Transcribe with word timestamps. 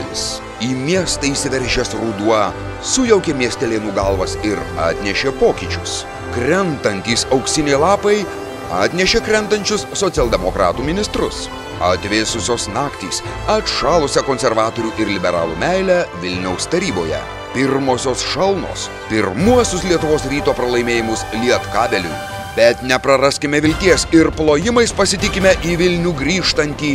Spalis. 0.00 0.40
Į 0.60 0.74
miestą 0.76 1.30
įsiveržęs 1.30 1.94
ruduo 1.96 2.52
sujaukė 2.82 3.34
miestelėnų 3.34 3.92
galvas 3.94 4.36
ir 4.44 4.58
atnešė 4.78 5.32
pokyčius. 5.40 6.04
Krentantys 6.34 7.26
auksiniai 7.32 7.78
lapai 7.80 8.24
atnešė 8.70 9.20
krentančius 9.24 9.86
socialdemokratų 9.92 10.84
ministrus. 10.84 11.48
Atvėsusios 11.80 12.68
naktys 12.68 13.22
atšalusią 13.48 14.22
konservatorių 14.26 14.92
ir 15.00 15.08
liberalų 15.16 15.56
meilę 15.60 16.04
Vilniaus 16.20 16.68
taryboje. 16.68 17.20
Pirmosios 17.54 18.22
šalnos, 18.22 18.90
pirmuosius 19.08 19.82
Lietuvos 19.88 20.28
ryto 20.30 20.54
pralaimėjimus 20.54 21.24
Lietkabeliui. 21.40 22.39
Bet 22.56 22.82
nepraraskime 22.82 23.60
vilties 23.62 24.06
ir 24.16 24.32
plojimais 24.34 24.92
pasitikime 24.96 25.52
į 25.62 25.76
Vilnių 25.80 26.14
grįžtantį 26.18 26.92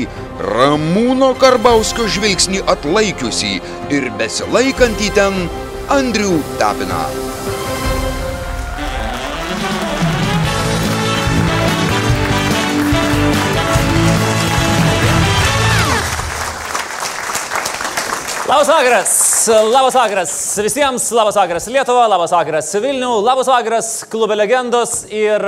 Ramūno 0.52 1.32
Karbauskio 1.40 2.10
žvilgsnį 2.18 2.66
atlaikiusį 2.76 3.54
ir 3.96 4.10
besilaikantį 4.20 5.14
ten 5.16 5.46
Andrių 5.96 6.42
Tapiną. 6.60 7.06
Labas 18.46 18.68
vakaras, 18.68 19.48
labas 19.74 19.96
vakaras 19.96 20.60
visiems, 20.62 21.12
labas 21.12 21.36
vakaras 21.36 21.66
Lietuva, 21.66 22.04
labas 22.06 22.30
vakaras 22.30 22.68
Vilnių, 22.78 23.08
labas 23.26 23.48
vakaras 23.50 23.88
klube 24.06 24.36
legendos 24.38 25.08
ir, 25.10 25.42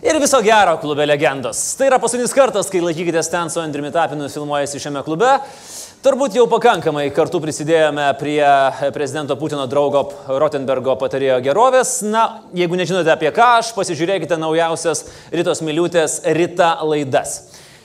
ir 0.00 0.20
viso 0.22 0.40
gero 0.40 0.78
klube 0.80 1.04
legendos. 1.04 1.60
Tai 1.76 1.90
yra 1.90 1.98
paskutinis 2.00 2.32
kartas, 2.32 2.70
kai 2.72 2.80
laikykitės 2.80 3.28
ten 3.28 3.52
su 3.52 3.60
Andriumi 3.60 3.92
Tapinu 3.92 4.30
filmuojasi 4.32 4.80
šiame 4.80 5.04
klube. 5.04 5.34
Turbūt 6.00 6.40
jau 6.40 6.46
pakankamai 6.48 7.10
kartu 7.12 7.42
prisidėjome 7.44 8.08
prie 8.16 8.40
prezidento 8.96 9.36
Putino 9.36 9.68
draugo 9.68 10.06
Rotenbergo 10.40 10.96
patarėjo 10.96 11.42
gerovės. 11.44 11.98
Na, 12.08 12.24
jeigu 12.56 12.80
nežinote 12.80 13.12
apie 13.12 13.36
ką 13.36 13.58
aš, 13.58 13.76
pasižiūrėkite 13.76 14.40
naujausias 14.40 15.10
Ritos 15.28 15.60
Miliutės 15.60 16.22
Rita 16.40 16.72
laidas. 16.88 17.36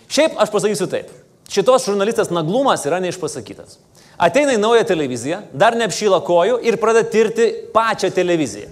Šiaip 0.08 0.39
aš 0.39 0.55
pasakysiu 0.55 0.88
taip. 0.95 1.11
Šitos 1.52 1.85
žurnalistės 1.88 2.31
naglumas 2.31 2.81
yra 2.88 3.03
neišpasakytas. 3.03 3.78
Ateina 4.17 4.55
į 4.55 4.61
naują 4.61 4.85
televiziją, 4.89 5.43
dar 5.53 5.75
neapšyla 5.77 6.23
kojų 6.25 6.57
ir 6.65 6.79
pradeda 6.81 7.05
tirti 7.13 7.51
pačią 7.73 8.09
televiziją. 8.15 8.71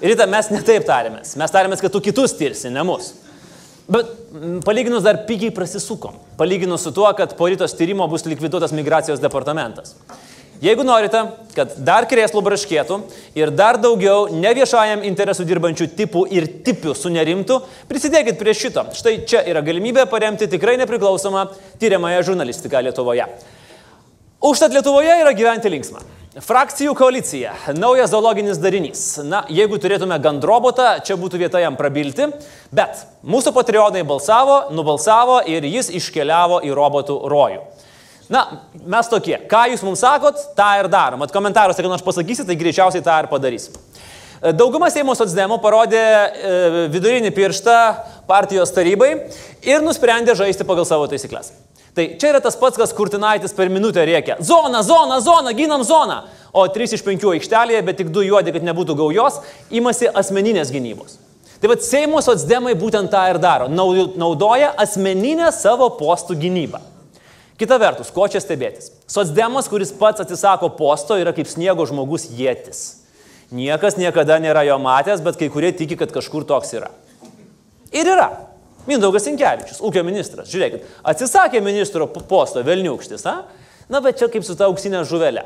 Rita, 0.00 0.24
mes 0.24 0.48
netaip 0.48 0.86
tarėmės. 0.88 1.34
Mes 1.36 1.52
tarėmės, 1.52 1.82
kad 1.84 1.92
tu 1.92 2.00
kitus 2.00 2.32
tirsi, 2.38 2.70
ne 2.72 2.84
mus. 2.88 3.10
Bet 3.90 4.08
palyginus 4.64 5.04
dar 5.04 5.26
pigiai 5.28 5.52
prasisukom. 5.52 6.16
Palyginus 6.40 6.86
su 6.86 6.94
tuo, 6.96 7.10
kad 7.18 7.36
po 7.36 7.50
rytos 7.50 7.76
tyrimo 7.76 8.06
bus 8.08 8.24
likviduotas 8.24 8.72
migracijos 8.72 9.20
departamentas. 9.20 9.96
Jeigu 10.60 10.84
norite, 10.84 11.20
kad 11.56 11.76
dar 11.84 12.04
krėslų 12.08 12.40
braškėtų 12.44 12.98
ir 13.36 13.52
dar 13.56 13.78
daugiau 13.80 14.28
neviešajam 14.32 15.04
interesų 15.08 15.46
dirbančių 15.48 15.88
tipų 15.96 16.26
ir 16.36 16.48
tipių 16.64 16.92
sunerimtų, 16.96 17.62
prisidėkit 17.88 18.36
prie 18.40 18.56
šito. 18.56 18.84
Štai 18.96 19.22
čia 19.28 19.40
yra 19.48 19.64
galimybė 19.64 20.04
paremti 20.08 20.48
tikrai 20.52 20.76
nepriklausomą 20.80 21.48
tyriamąją 21.80 22.28
žurnalistiką 22.28 22.84
Lietuvoje. 22.84 23.28
Užtat 24.40 24.72
Lietuvoje 24.72 25.12
yra 25.20 25.34
gyventi 25.36 25.68
linksma. 25.68 26.00
Frakcijų 26.40 26.94
koalicija, 26.96 27.50
naujas 27.76 28.08
zoologinis 28.14 28.56
darinys. 28.56 29.02
Na, 29.28 29.42
jeigu 29.52 29.76
turėtume 29.76 30.16
gandrobotą, 30.24 30.94
čia 31.04 31.18
būtų 31.20 31.42
vieta 31.42 31.60
jam 31.60 31.76
prabilti, 31.76 32.30
bet 32.72 33.02
mūsų 33.20 33.52
patrionai 33.52 34.00
balsavo, 34.08 34.70
nubalsavo 34.72 35.42
ir 35.44 35.66
jis 35.68 35.90
iškeliavo 36.00 36.62
į 36.64 36.72
robotų 36.78 37.18
rojų. 37.28 37.60
Na, 38.32 38.46
mes 38.80 39.12
tokie. 39.12 39.36
Ką 39.50 39.66
jūs 39.74 39.84
mums 39.84 40.00
sakot, 40.00 40.40
tą 40.56 40.70
ir 40.80 40.88
darom. 40.88 41.20
Mat 41.20 41.36
komentaruose, 41.36 41.84
kad 41.84 41.98
aš 41.98 42.06
pasakysiu, 42.06 42.48
tai 42.48 42.56
greičiausiai 42.56 43.04
tą 43.04 43.20
ir 43.20 43.28
padarysim. 43.28 43.76
Dauguma 44.56 44.88
Seimo 44.88 45.12
socdemų 45.18 45.58
parodė 45.60 46.00
e, 46.00 46.52
vidurinį 46.94 47.34
pirštą 47.36 47.74
partijos 48.30 48.72
tarybai 48.72 49.10
ir 49.68 49.84
nusprendė 49.84 50.32
žaisti 50.38 50.64
pagal 50.64 50.88
savo 50.88 51.10
taisyklės. 51.12 51.52
Tai 52.00 52.06
čia 52.16 52.30
yra 52.32 52.38
tas 52.40 52.54
pats, 52.56 52.78
kas 52.80 52.94
Kurtinaitis 52.96 53.52
per 53.52 53.68
minutę 53.68 54.00
rėkia. 54.08 54.38
Zona, 54.40 54.80
zona, 54.80 55.18
zona, 55.20 55.52
ginam 55.52 55.82
zoną. 55.84 56.22
O 56.56 56.62
3 56.64 56.94
iš 56.96 57.02
5 57.04 57.26
aikštelėje, 57.34 57.82
bet 57.84 57.98
tik 58.00 58.08
2 58.14 58.22
juodi, 58.24 58.54
kad 58.54 58.64
nebūtų 58.64 58.96
gaujos, 58.96 59.36
imasi 59.68 60.08
asmeninės 60.08 60.72
gynybos. 60.72 61.18
Tai 61.60 61.68
vad 61.74 61.84
Seimo 61.84 62.22
socdemai 62.24 62.72
būtent 62.72 63.12
tą 63.12 63.26
ir 63.28 63.36
daro. 63.36 63.68
Naudoja 63.68 64.72
asmeninę 64.80 65.52
savo 65.52 65.90
postų 66.00 66.38
gynybą. 66.40 66.80
Kita 67.60 67.76
vertus, 67.76 68.08
ko 68.08 68.24
čia 68.32 68.40
stebėtis? 68.40 68.94
Socdemas, 69.04 69.68
kuris 69.68 69.92
pats 69.92 70.24
atsisako 70.24 70.72
posto, 70.80 71.20
yra 71.20 71.36
kaip 71.36 71.52
sniego 71.52 71.84
žmogus 71.84 72.30
jėtis. 72.32 73.02
Niekas 73.52 74.00
niekada 74.00 74.40
nėra 74.40 74.64
jo 74.64 74.80
matęs, 74.80 75.20
bet 75.20 75.36
kai 75.36 75.52
kurie 75.52 75.76
tiki, 75.76 76.00
kad 76.00 76.16
kažkur 76.16 76.48
toks 76.48 76.72
yra. 76.80 76.88
Ir 77.92 78.08
yra. 78.08 78.30
Mindaugas 78.88 79.26
Inkevičius, 79.28 79.80
ūkio 79.84 80.04
ministras. 80.06 80.48
Žiūrėkit, 80.52 80.86
atsisakė 81.12 81.60
ministro 81.64 82.06
posto 82.08 82.62
Velniukštis, 82.64 83.26
a? 83.28 83.42
Na, 83.90 84.00
bet 84.00 84.20
čia 84.20 84.30
kaip 84.30 84.46
su 84.46 84.54
ta 84.56 84.68
auksinė 84.70 85.02
žuvelė. 85.08 85.44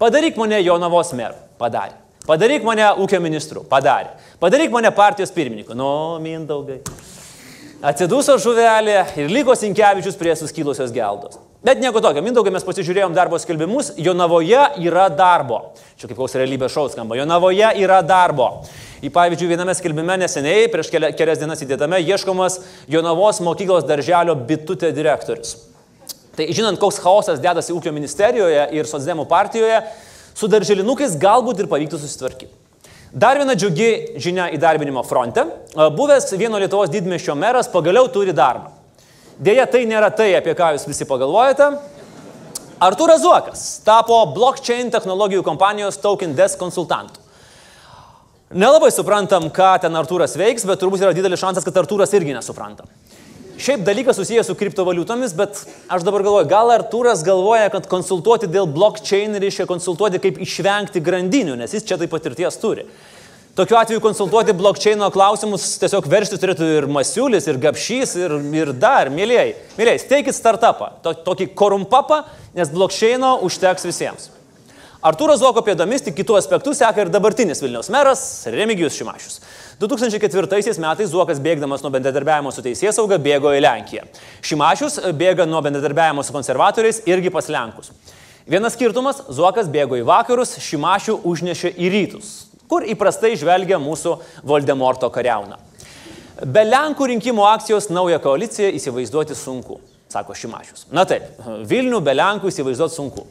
Padaryk 0.00 0.38
mane 0.40 0.60
Jonavos 0.62 1.12
meru. 1.18 1.36
Padarė. 1.60 1.96
Padaryk 2.28 2.64
mane 2.64 2.86
ūkio 3.02 3.20
ministru. 3.24 3.64
Padarė. 3.68 4.14
Padaryk 4.40 4.72
mane 4.72 4.90
partijos 4.94 5.32
pirmininku. 5.34 5.74
Nu, 5.76 5.90
Mindaugai. 6.22 6.80
Atsiduso 7.78 8.34
žuvelė 8.42 9.02
ir 9.18 9.28
liko 9.30 9.54
Sinkevičius 9.58 10.16
prie 10.18 10.32
suskylusios 10.38 10.90
geldos. 10.94 11.38
Bet 11.62 11.80
nieko 11.82 11.98
tokio, 12.02 12.22
Mindaugai 12.22 12.52
mes 12.54 12.66
pasižiūrėjom 12.66 13.14
darbo 13.14 13.38
skelbimus, 13.42 13.92
Jonavoje 13.98 14.60
yra 14.86 15.08
darbo. 15.10 15.60
Čia 15.98 16.10
kaip 16.10 16.18
koks 16.18 16.36
realybės 16.38 16.74
šaus 16.74 16.94
skamba, 16.94 17.18
Jonavoje 17.18 17.72
yra 17.82 17.98
darbo. 18.06 18.48
Į 18.98 19.12
pavyzdžiui, 19.14 19.52
viename 19.52 19.74
skelbime 19.78 20.16
neseniai, 20.18 20.66
prieš 20.72 20.90
kelias 20.90 21.38
dienas 21.38 21.62
įdėtame, 21.62 22.00
ieškomas 22.02 22.58
Jonavos 22.90 23.38
mokyklos 23.46 23.86
darželio 23.86 24.34
bitutė 24.48 24.90
direktorius. 24.94 25.54
Tai 26.38 26.46
žinant, 26.54 26.78
koks 26.78 26.98
chaosas 27.02 27.42
dedasi 27.42 27.74
ūkio 27.74 27.92
ministerijoje 27.94 28.68
ir 28.74 28.86
socdemų 28.90 29.26
partijoje, 29.30 29.80
su 30.38 30.50
darželinukais 30.50 31.14
galbūt 31.18 31.62
ir 31.62 31.70
pavyktų 31.70 31.98
susitvarkyti. 31.98 32.50
Dar 33.08 33.38
viena 33.40 33.54
džiugi 33.56 34.18
žinia 34.20 34.50
įdarbinimo 34.52 35.00
fronte. 35.06 35.46
Buvęs 35.74 36.28
vieno 36.36 36.58
Lietuvos 36.60 36.90
didmešio 36.92 37.34
meras 37.38 37.70
pagaliau 37.72 38.10
turi 38.12 38.34
darbą. 38.36 38.74
Deja, 39.38 39.64
tai 39.70 39.84
nėra 39.88 40.10
tai, 40.10 40.32
apie 40.36 40.52
ką 40.58 40.74
jūs 40.74 40.84
visi 40.90 41.06
pagalvojate. 41.08 41.70
Artūras 42.82 43.22
Zuokas 43.22 43.62
tapo 43.86 44.20
blockchain 44.34 44.92
technologijų 44.94 45.46
kompanijos 45.46 45.98
Token 46.02 46.36
Desk 46.38 46.60
konsultantu. 46.60 47.27
Nelabai 48.48 48.88
suprantam, 48.88 49.50
ką 49.52 49.74
ten 49.82 49.96
Artūras 49.98 50.32
veiks, 50.40 50.64
bet 50.64 50.80
turbūt 50.80 51.02
yra 51.04 51.12
didelis 51.12 51.42
šansas, 51.42 51.66
kad 51.66 51.82
Artūras 51.82 52.14
irgi 52.16 52.32
nesupranta. 52.32 52.86
Šiaip 53.58 53.82
dalykas 53.84 54.16
susijęs 54.16 54.48
su 54.48 54.54
kriptovaliutomis, 54.56 55.34
bet 55.36 55.58
aš 55.92 56.06
dabar 56.06 56.22
galvoju, 56.24 56.46
gal 56.48 56.72
Artūras 56.72 57.20
galvoja, 57.26 57.66
kad 57.74 57.90
konsultuoti 57.90 58.48
dėl 58.48 58.70
blockchain 58.70 59.36
reiškia 59.42 59.66
konsultuoti, 59.68 60.20
kaip 60.22 60.40
išvengti 60.40 61.02
grandinių, 61.04 61.58
nes 61.60 61.76
jis 61.76 61.84
čia 61.84 61.98
taip 62.00 62.14
patirties 62.14 62.56
turi. 62.62 62.86
Tokiu 63.58 63.74
atveju 63.74 64.00
konsultuoti 64.00 64.54
blokčiaino 64.56 65.10
klausimus 65.10 65.66
tiesiog 65.82 66.08
veršti 66.08 66.38
turėtų 66.40 66.70
ir 66.78 66.88
Masiulis, 66.94 67.50
ir 67.50 67.58
Gapšys, 67.60 68.16
ir, 68.16 68.36
ir 68.54 68.72
dar, 68.72 69.10
mėlyjei. 69.12 69.56
Mėlyjei, 69.76 70.00
steikit 70.06 70.38
startupą, 70.38 70.92
to, 71.02 71.12
tokį 71.26 71.50
korumpapą, 71.58 72.22
nes 72.56 72.70
blokčiaino 72.70 73.34
užteks 73.44 73.90
visiems. 73.90 74.30
Artūro 74.98 75.36
Zuoko 75.38 75.62
pėdomis 75.62 76.02
tik 76.02 76.16
kitų 76.18 76.34
aspektų 76.40 76.72
seka 76.74 77.04
ir 77.04 77.10
dabartinis 77.14 77.60
Vilniaus 77.62 77.86
meras 77.94 78.22
Remigijus 78.50 78.96
Šimašius. 78.98 79.36
2004 79.78 80.74
metais 80.82 81.12
Zuokas 81.12 81.38
bėgdamas 81.38 81.84
nuo 81.84 81.92
bendradarbiavimo 81.94 82.50
su 82.50 82.64
teisės 82.66 82.98
sauga 82.98 83.14
bėgo 83.22 83.52
į 83.54 83.60
Lenkiją. 83.62 84.08
Šimašius 84.42 84.98
bėga 85.14 85.46
nuo 85.46 85.62
bendradarbiavimo 85.62 86.26
su 86.26 86.34
konservatoriais 86.34 87.04
irgi 87.06 87.30
pas 87.30 87.46
Lenkus. 87.46 87.92
Vienas 88.50 88.74
skirtumas- 88.74 89.22
Zuokas 89.38 89.70
bėgo 89.70 89.94
į 89.94 90.02
vakarus, 90.02 90.58
Šimašių 90.58 91.20
užnešė 91.22 91.76
į 91.78 91.94
rytus, 91.94 92.34
kur 92.66 92.82
įprastai 92.82 93.36
žvelgia 93.38 93.78
mūsų 93.78 94.18
Voldemorto 94.42 95.06
kariauna. 95.14 95.60
Be 96.42 96.66
Lenkų 96.66 97.12
rinkimų 97.14 97.46
akcijos 97.46 97.86
naują 97.88 98.18
koaliciją 98.18 98.74
įsivaizduoti 98.74 99.38
sunku, 99.38 99.78
sako 100.10 100.34
Šimašius. 100.34 100.88
Na 100.90 101.04
taip, 101.04 101.22
Vilnių 101.46 102.02
be 102.02 102.18
Lenkų 102.18 102.50
įsivaizduoti 102.50 102.98
sunku. 102.98 103.26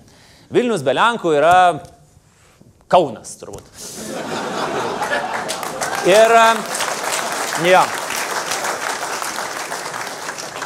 Vilnius 0.54 0.84
be 0.86 0.94
Lenkų 0.96 1.34
yra 1.36 1.54
Kaunas, 2.88 3.34
turbūt. 3.42 3.68
Ir, 6.08 6.36
jo. 7.68 7.82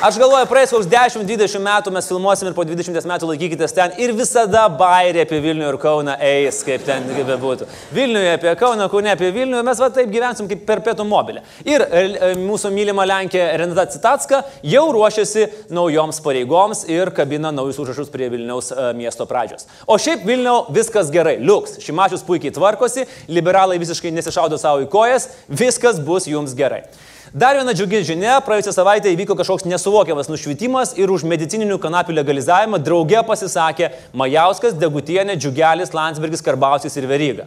Aš 0.02 0.18
galvoju, 0.18 0.48
praeis 0.50 0.72
koks 0.74 0.88
10-20 0.90 1.62
metų 1.62 1.92
mes 1.94 2.08
filmuosim 2.10 2.48
ir 2.50 2.56
po 2.58 2.64
20 2.66 3.06
metų 3.06 3.28
laikykitės 3.30 3.76
ten 3.78 3.92
ir 4.02 4.16
visada 4.18 4.64
bairė 4.74 5.28
apie 5.28 5.38
Vilnių 5.44 5.68
ir 5.68 5.78
Kauną 5.84 6.16
eis, 6.26 6.64
kaip 6.66 6.88
ten 6.88 7.06
bebūtų. 7.28 7.68
Vilniuje 7.94 8.32
apie 8.34 8.56
Kauną, 8.58 8.88
Kaune 8.90 9.12
apie 9.14 9.30
Vilnių, 9.36 9.60
mes 9.68 9.84
va 9.84 9.92
taip 9.94 10.10
gyvensim 10.10 10.48
kaip 10.50 10.64
per 10.66 10.82
pietų 10.88 11.06
mobilę. 11.06 11.44
Ir 11.70 11.86
e, 11.86 12.02
e, 12.02 12.32
mūsų 12.42 12.72
mylima 12.74 13.06
Lenkija 13.06 13.52
Renata 13.62 13.86
Citatska 13.94 14.42
jau 14.72 14.88
ruošiasi 14.98 15.46
naujoms 15.70 16.24
pareigoms 16.26 16.82
ir 16.90 17.14
kabina 17.14 17.54
naujus 17.54 17.78
užrašus 17.86 18.10
prie 18.10 18.32
Vilniaus 18.34 18.74
e, 18.74 18.90
miesto 18.98 19.30
pradžios. 19.30 19.70
O 19.86 20.02
šiaip 20.02 20.26
Vilniau 20.26 20.66
viskas 20.74 21.14
gerai, 21.14 21.38
liuks. 21.46 21.78
Šimašius 21.86 22.26
puikiai 22.26 22.58
tvarkosi, 22.58 23.06
liberalai 23.30 23.78
visiškai 23.78 24.18
nesišaudo 24.18 24.58
savo 24.58 24.82
į 24.82 24.90
kojas, 24.90 25.30
viskas 25.46 26.02
bus 26.02 26.26
jums 26.26 26.58
gerai. 26.58 26.88
Dar 27.32 27.56
viena 27.56 27.72
džiugi 27.72 28.02
žinia, 28.04 28.34
praėjusią 28.44 28.74
savaitę 28.76 29.08
įvyko 29.14 29.38
kažkoks 29.40 29.64
nesuvokiamas 29.64 30.28
nušvitimas 30.28 30.90
ir 31.00 31.12
už 31.14 31.24
medicininių 31.24 31.78
kanapių 31.80 32.18
legalizavimą 32.18 32.82
drauge 32.84 33.22
pasisakė 33.24 33.88
Majauskas, 34.20 34.76
Degutienė, 34.76 35.38
Džiugelis, 35.40 35.94
Landsbergis, 35.96 36.44
Karbausis 36.44 37.00
ir 37.00 37.08
Veryga. 37.08 37.46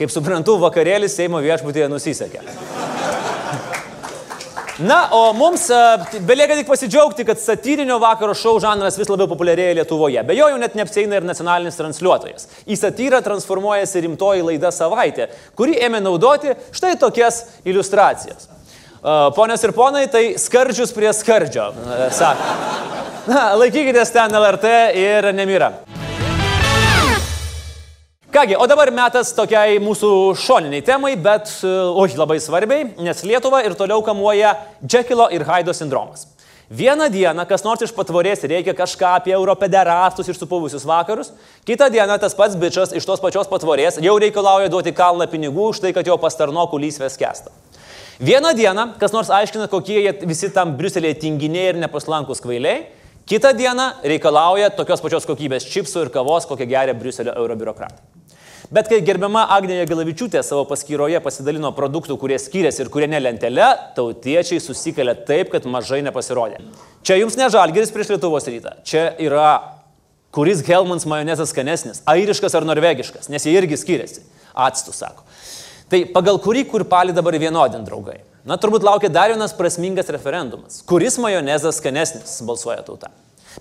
Kaip 0.00 0.08
suprantu, 0.08 0.54
vakarėlis 0.62 1.12
Seimo 1.18 1.42
viešbutėje 1.44 1.90
nusisekė. 1.92 2.40
Na, 4.88 5.02
o 5.12 5.20
mums 5.36 5.68
uh, 5.70 6.00
belieka 6.24 6.56
tik 6.56 6.72
pasidžiaugti, 6.72 7.28
kad 7.28 7.38
satyrinio 7.38 8.00
vakaro 8.00 8.32
šou 8.32 8.56
žanras 8.64 8.96
vis 8.98 9.12
labiau 9.12 9.28
populiarėja 9.30 9.76
Lietuvoje. 9.82 10.24
Be 10.24 10.38
jo 10.40 10.48
jau 10.48 10.56
net 10.64 10.80
neapseina 10.80 11.20
ir 11.20 11.28
nacionalinis 11.28 11.76
transliuotojas. 11.76 12.48
Į 12.64 12.80
satyrą 12.80 13.20
transformuojasi 13.28 14.06
rimtoji 14.08 14.48
laida 14.48 14.72
savaitė, 14.72 15.28
kuri 15.60 15.76
ėmė 15.76 16.00
naudoti 16.08 16.56
štai 16.72 16.96
tokias 17.04 17.44
iliustracijas. 17.68 18.48
Ponios 19.04 19.60
ir 19.60 19.74
ponai, 19.76 20.06
tai 20.08 20.38
skardžius 20.40 20.94
prie 20.96 21.10
skardžio, 21.12 21.66
e, 21.76 22.06
sako. 22.16 22.44
Na, 23.28 23.50
laikykitės 23.60 24.12
ten 24.14 24.32
LRT 24.32 24.70
ir 24.96 25.28
nemira. 25.36 25.68
Kągi, 28.32 28.56
o 28.56 28.64
dabar 28.66 28.88
metas 28.96 29.34
tokiai 29.36 29.76
mūsų 29.84 30.08
šoniniai 30.40 30.80
temai, 30.82 31.12
bet, 31.20 31.52
e, 31.60 31.74
oi, 32.00 32.08
labai 32.16 32.38
svarbiai, 32.40 32.86
nes 33.04 33.20
Lietuva 33.28 33.60
ir 33.66 33.76
toliau 33.76 34.00
kamuoja 34.02 34.54
Džekilo 34.80 35.28
ir 35.36 35.44
Haido 35.44 35.76
sindromas. 35.76 36.24
Vieną 36.72 37.10
dieną 37.12 37.44
kas 37.44 37.60
nors 37.60 37.84
iš 37.84 37.92
patvorės 37.92 38.40
reikia 38.48 38.72
kažką 38.72 39.18
apie 39.20 39.36
europederastus 39.36 40.32
ir 40.32 40.38
supuvusius 40.38 40.88
vakarus, 40.88 41.28
kitą 41.68 41.90
dieną 41.92 42.16
tas 42.18 42.32
pats 42.34 42.56
bičias 42.56 42.96
iš 42.96 43.04
tos 43.04 43.20
pačios 43.20 43.52
patvorės 43.52 44.00
jau 44.00 44.16
reikalauja 44.16 44.72
duoti 44.72 44.96
kalną 44.96 45.28
pinigų 45.28 45.68
už 45.74 45.84
tai, 45.84 45.92
kad 45.92 46.08
jo 46.08 46.16
pastarnokų 46.16 46.80
lysvės 46.88 47.20
kesta. 47.20 47.52
Vieną 48.20 48.54
dieną 48.54 48.92
kas 48.98 49.12
nors 49.12 49.30
aiškina, 49.30 49.66
kokie 49.68 49.98
jie 49.98 50.12
visi 50.28 50.50
tam 50.54 50.76
Briuselėje 50.78 51.18
tinginiai 51.24 51.72
ir 51.72 51.78
nepaslankus 51.82 52.42
kvailiai, 52.44 52.84
kitą 53.26 53.50
dieną 53.58 53.88
reikalauja 54.06 54.70
tokios 54.76 55.02
pačios 55.02 55.26
kokybės 55.26 55.66
čipsų 55.66 56.06
ir 56.06 56.10
kavos, 56.14 56.46
kokią 56.46 56.68
geria 56.70 56.94
Briuselio 56.94 57.34
eurobiurokratai. 57.34 58.14
Bet 58.74 58.88
kai 58.88 59.00
gerbiama 59.04 59.44
Agnėje 59.52 59.84
Galavičiūtė 59.90 60.40
savo 60.46 60.62
paskyroje 60.70 61.18
pasidalino 61.22 61.72
produktų, 61.76 62.16
kurie 62.18 62.38
skiriasi 62.40 62.84
ir 62.84 62.90
kurie 62.90 63.10
nelentelė, 63.10 63.66
tautiečiai 63.98 64.62
susikelia 64.62 65.14
taip, 65.14 65.50
kad 65.52 65.66
mažai 65.68 66.00
nepasirodė. 66.06 66.62
Čia 67.04 67.18
jums 67.18 67.36
ne 67.38 67.50
žalgeris 67.52 67.92
prieš 67.94 68.14
Lietuvos 68.14 68.48
rytą. 68.48 68.76
Čia 68.86 69.10
yra 69.20 69.50
kuris 70.34 70.62
Helmans 70.66 71.04
majonezas 71.06 71.52
skanesnis- 71.52 72.02
airiškas 72.14 72.54
ar 72.54 72.64
norvegiškas, 72.64 73.28
nes 73.28 73.44
jie 73.44 73.58
irgi 73.58 73.76
skiriasi. 73.76 74.22
Atstų 74.54 74.94
sako. 74.94 75.22
Tai 75.94 76.00
pagal 76.10 76.40
kurį 76.42 76.64
kurpalį 76.66 77.12
dabar 77.14 77.36
vienodin 77.38 77.84
draugai? 77.86 78.16
Na, 78.42 78.56
turbūt 78.58 78.82
laukia 78.82 79.06
dar 79.14 79.30
vienas 79.30 79.52
prasmingas 79.54 80.08
referendumas. 80.10 80.80
Kuris 80.90 81.20
majonezas 81.22 81.78
skanesnis 81.78 82.40
balsuoja 82.42 82.80
tauta? 82.82 83.12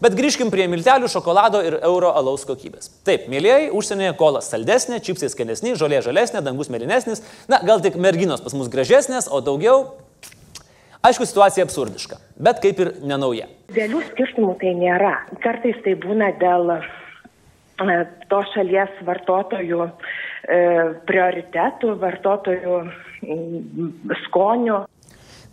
Bet 0.01 0.15
grįžkim 0.17 0.49
prie 0.49 0.65
miltelių, 0.71 1.11
šokolado 1.13 1.61
ir 1.61 1.77
euro 1.85 2.09
alaus 2.17 2.47
kokybės. 2.49 2.89
Taip, 3.05 3.27
mėlyjei, 3.29 3.69
užsienyje 3.77 4.15
kolas 4.17 4.49
saldesnė, 4.49 4.97
čipsai 5.05 5.29
skanesni, 5.29 5.75
žolė 5.77 6.01
žalesnė, 6.07 6.41
dangus 6.41 6.73
mėlynesnis. 6.73 7.21
Na, 7.53 7.61
gal 7.61 7.85
tik 7.85 8.01
merginos 8.01 8.41
pas 8.41 8.57
mus 8.57 8.73
gražesnės, 8.73 9.29
o 9.29 9.43
daugiau... 9.45 9.91
Aišku, 11.05 11.29
situacija 11.29 11.67
absurdiška, 11.67 12.17
bet 12.41 12.65
kaip 12.65 12.81
ir 12.81 12.95
nenauja. 13.05 13.45
Dėlių 13.77 14.01
skirtumų 14.09 14.57
tai 14.57 14.73
nėra. 14.81 15.19
Kartais 15.45 15.77
tai 15.85 15.93
būna 16.01 16.33
dėl 16.41 16.79
e, 16.79 18.03
to 18.31 18.45
šalies 18.55 19.03
vartotojų 19.05 19.91
prioritetų, 20.43 21.93
vartotojų 22.01 22.79
skonių. 24.25 24.81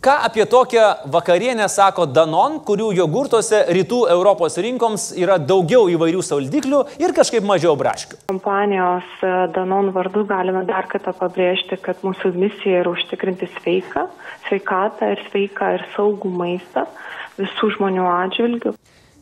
Ką 0.01 0.11
apie 0.25 0.45
tokią 0.45 0.81
vakarienę 1.05 1.67
sako 1.69 2.07
Danon, 2.09 2.55
kurių 2.65 2.87
jogurtuose 2.97 3.59
rytų 3.69 3.99
Europos 4.09 4.55
rinkoms 4.57 5.03
yra 5.13 5.35
daugiau 5.37 5.83
įvairių 5.93 6.23
saldiklių 6.25 6.79
ir 7.03 7.13
kažkaip 7.13 7.45
mažiau 7.45 7.75
braškių? 7.77 8.17
Kompanijos 8.33 9.05
e, 9.21 9.29
Danon 9.53 9.91
vardu 9.93 10.23
galime 10.25 10.63
dar 10.65 10.89
kartą 10.89 11.13
pabrėžti, 11.19 11.77
kad 11.85 12.01
mūsų 12.01 12.33
misija 12.33 12.81
yra 12.81 12.95
užtikrinti 12.95 13.51
sveiką, 13.59 14.07
sveikatą 14.47 15.11
ir 15.13 15.21
sveiką 15.27 15.69
ir 15.77 15.85
saugų 15.93 16.33
maistą 16.33 16.87
visų 17.37 17.69
žmonių 17.77 18.09
atžvilgių. 18.09 18.73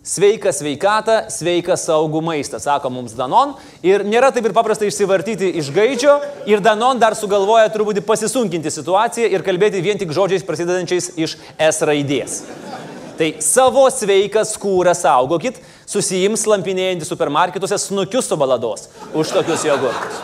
Sveika 0.09 0.50
sveikata, 0.56 1.27
sveika 1.29 1.75
saugų 1.77 2.21
maistas, 2.25 2.63
sako 2.65 2.89
mums 2.89 3.13
Danon. 3.13 3.51
Ir 3.85 4.01
nėra 4.07 4.31
taip 4.33 4.47
ir 4.50 4.56
paprasta 4.57 4.88
išsivartyti 4.88 5.51
iš 5.61 5.69
gaidžio. 5.75 6.15
Ir 6.50 6.63
Danon 6.65 6.97
dar 6.97 7.13
sugalvoja 7.17 7.69
truputį 7.69 8.01
pasisunkinti 8.07 8.71
situaciją 8.73 9.29
ir 9.29 9.45
kalbėti 9.45 9.83
vien 9.85 10.01
tik 10.01 10.09
žodžiais 10.15 10.47
prasidedančiais 10.47 11.11
iš 11.13 11.35
S 11.61 11.85
raidės. 11.85 12.39
Tai 13.19 13.27
savo 13.44 13.83
sveiką 13.94 14.41
skūrą 14.50 14.95
saugokit, 14.97 15.59
susijims 15.85 16.47
lampinėjantį 16.50 17.05
supermarketuose 17.05 17.77
snukius 17.83 18.31
su 18.31 18.39
balados 18.39 18.88
už 19.13 19.35
tokius 19.35 19.67
jogurtus. 19.67 20.23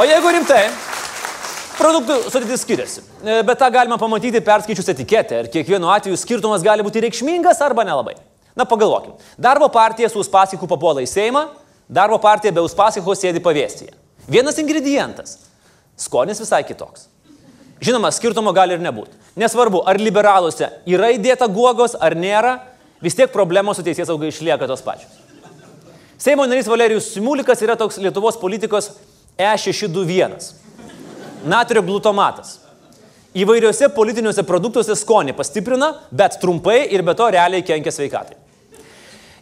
O 0.00 0.08
jeigu 0.08 0.34
rimtai, 0.34 0.64
Produktų 1.76 2.30
sudėtis 2.32 2.62
skiriasi, 2.64 3.02
e, 3.20 3.42
bet 3.44 3.58
tą 3.60 3.66
galima 3.68 3.98
pamatyti 4.00 4.40
perskaičius 4.40 4.88
etiketę 4.94 5.42
ir 5.42 5.48
kiekvienu 5.52 5.90
atveju 5.92 6.16
skirtumas 6.16 6.64
gali 6.64 6.84
būti 6.86 7.02
reikšmingas 7.04 7.60
arba 7.60 7.84
nelabai. 7.84 8.14
Na 8.56 8.64
pagalvokim, 8.64 9.12
darbo 9.36 9.68
partija 9.68 10.08
su 10.08 10.22
Uspaskiku 10.22 10.64
papuola 10.70 11.04
į 11.04 11.10
Seimą, 11.10 11.42
darbo 11.88 12.16
partija 12.22 12.54
be 12.56 12.64
Uspasiko 12.64 13.12
sėdi 13.12 13.44
pavėstyje. 13.44 13.92
Vienas 14.24 14.56
ingredientas- 14.56 15.36
skonis 16.06 16.40
visai 16.40 16.64
kitoks. 16.64 17.08
Žinoma, 17.80 18.08
skirtumo 18.08 18.54
gali 18.54 18.72
ir 18.72 18.80
nebūti. 18.80 19.12
Nesvarbu, 19.36 19.82
ar 19.86 19.96
liberaluose 20.00 20.70
yra 20.86 21.12
įdėta 21.12 21.46
guogos 21.46 21.94
ar 22.00 22.14
nėra, 22.14 22.60
vis 23.02 23.14
tiek 23.14 23.30
problemos 23.30 23.76
su 23.76 23.82
teisės 23.82 24.06
saugai 24.06 24.32
išlieka 24.32 24.66
tos 24.66 24.80
pačios. 24.80 25.12
Seimo 26.16 26.46
narys 26.46 26.66
Valerijus 26.66 27.12
Simulikas 27.12 27.60
yra 27.60 27.76
toks 27.76 27.98
Lietuvos 27.98 28.40
politikos 28.40 28.92
E621 29.38 30.65
natrio 31.46 31.82
glutomatas. 31.86 32.58
Įvairiuose 33.36 33.90
politiniuose 33.92 34.46
produktuose 34.48 34.96
skonį 34.96 35.36
pastiprina, 35.36 35.92
bet 36.10 36.40
trumpai 36.40 36.86
ir 36.92 37.04
be 37.04 37.14
to 37.16 37.28
realiai 37.34 37.64
kenkia 37.66 37.92
sveikatai. 37.92 38.38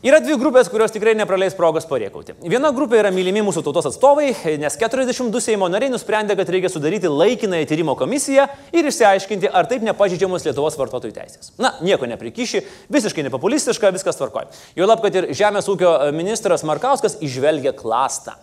Yra 0.04 0.18
dvi 0.20 0.34
grupės, 0.36 0.68
kurios 0.68 0.92
tikrai 0.92 1.14
nepraleis 1.16 1.54
progos 1.56 1.86
pariekauti. 1.88 2.34
Viena 2.44 2.68
grupė 2.76 2.98
yra 3.00 3.08
mylimi 3.14 3.40
mūsų 3.46 3.62
tautos 3.64 3.86
atstovai, 3.88 4.34
nes 4.60 4.74
42 4.76 5.40
Seimo 5.40 5.64
nariai 5.72 5.88
nusprendė, 5.94 6.36
kad 6.36 6.50
reikia 6.52 6.68
sudaryti 6.68 7.08
laikinąją 7.08 7.64
tyrimo 7.70 7.94
komisiją 7.96 8.44
ir 8.76 8.90
išsiaiškinti, 8.90 9.48
ar 9.48 9.64
taip 9.70 9.86
nepažydžiamos 9.88 10.44
Lietuvos 10.44 10.76
vartotojų 10.76 11.16
teisės. 11.16 11.54
Na, 11.56 11.72
nieko 11.80 12.04
neprikiši, 12.10 12.60
visiškai 12.92 13.24
nepopulistiška, 13.30 13.94
viskas 13.96 14.20
tvarkoja. 14.20 14.52
Jo 14.76 14.90
lab, 14.90 15.00
kad 15.06 15.16
ir 15.22 15.30
Žemės 15.32 15.72
ūkio 15.72 15.94
ministras 16.12 16.66
Markauskas 16.68 17.16
išvelgia 17.24 17.72
klastą. 17.72 18.36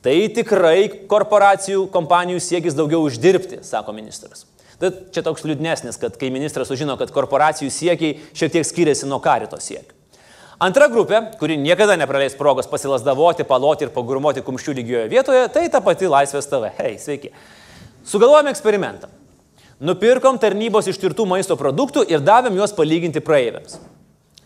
Tai 0.00 0.14
tikrai 0.32 0.88
korporacijų, 1.10 1.84
kompanijų 1.92 2.40
siekis 2.40 2.76
daugiau 2.76 3.02
uždirbti, 3.04 3.60
sako 3.66 3.92
ministras. 3.92 4.46
Tai 4.80 4.94
čia 5.12 5.20
toks 5.20 5.44
liūdnesnis, 5.44 5.98
kad 6.00 6.14
kai 6.16 6.30
ministras 6.32 6.70
sužino, 6.72 6.96
kad 6.96 7.12
korporacijų 7.12 7.68
siekiai 7.68 8.14
šiek 8.32 8.54
tiek 8.54 8.64
skiriasi 8.64 9.08
nuo 9.10 9.18
karito 9.20 9.60
siekių. 9.60 9.92
Antra 10.60 10.88
grupė, 10.92 11.22
kuri 11.40 11.56
niekada 11.60 11.96
nepraleis 12.00 12.34
progos 12.36 12.66
pasilasdavoti, 12.68 13.46
paloti 13.48 13.86
ir 13.86 13.92
pagurmoti 13.94 14.42
kumščių 14.44 14.74
lygioje 14.76 15.06
vietoje, 15.12 15.46
tai 15.52 15.68
ta 15.72 15.80
pati 15.84 16.08
Laisvės 16.08 16.48
TV. 16.48 16.72
Hei, 16.80 16.96
sveiki. 17.00 17.32
Sugalvojame 18.08 18.52
eksperimentą. 18.52 19.08
Nupirkom 19.80 20.36
tarnybos 20.40 20.88
ištirtų 20.92 21.24
maisto 21.28 21.56
produktų 21.56 22.04
ir 22.12 22.20
davėm 22.24 22.60
juos 22.60 22.76
palyginti 22.76 23.24
praeiviams. 23.24 23.78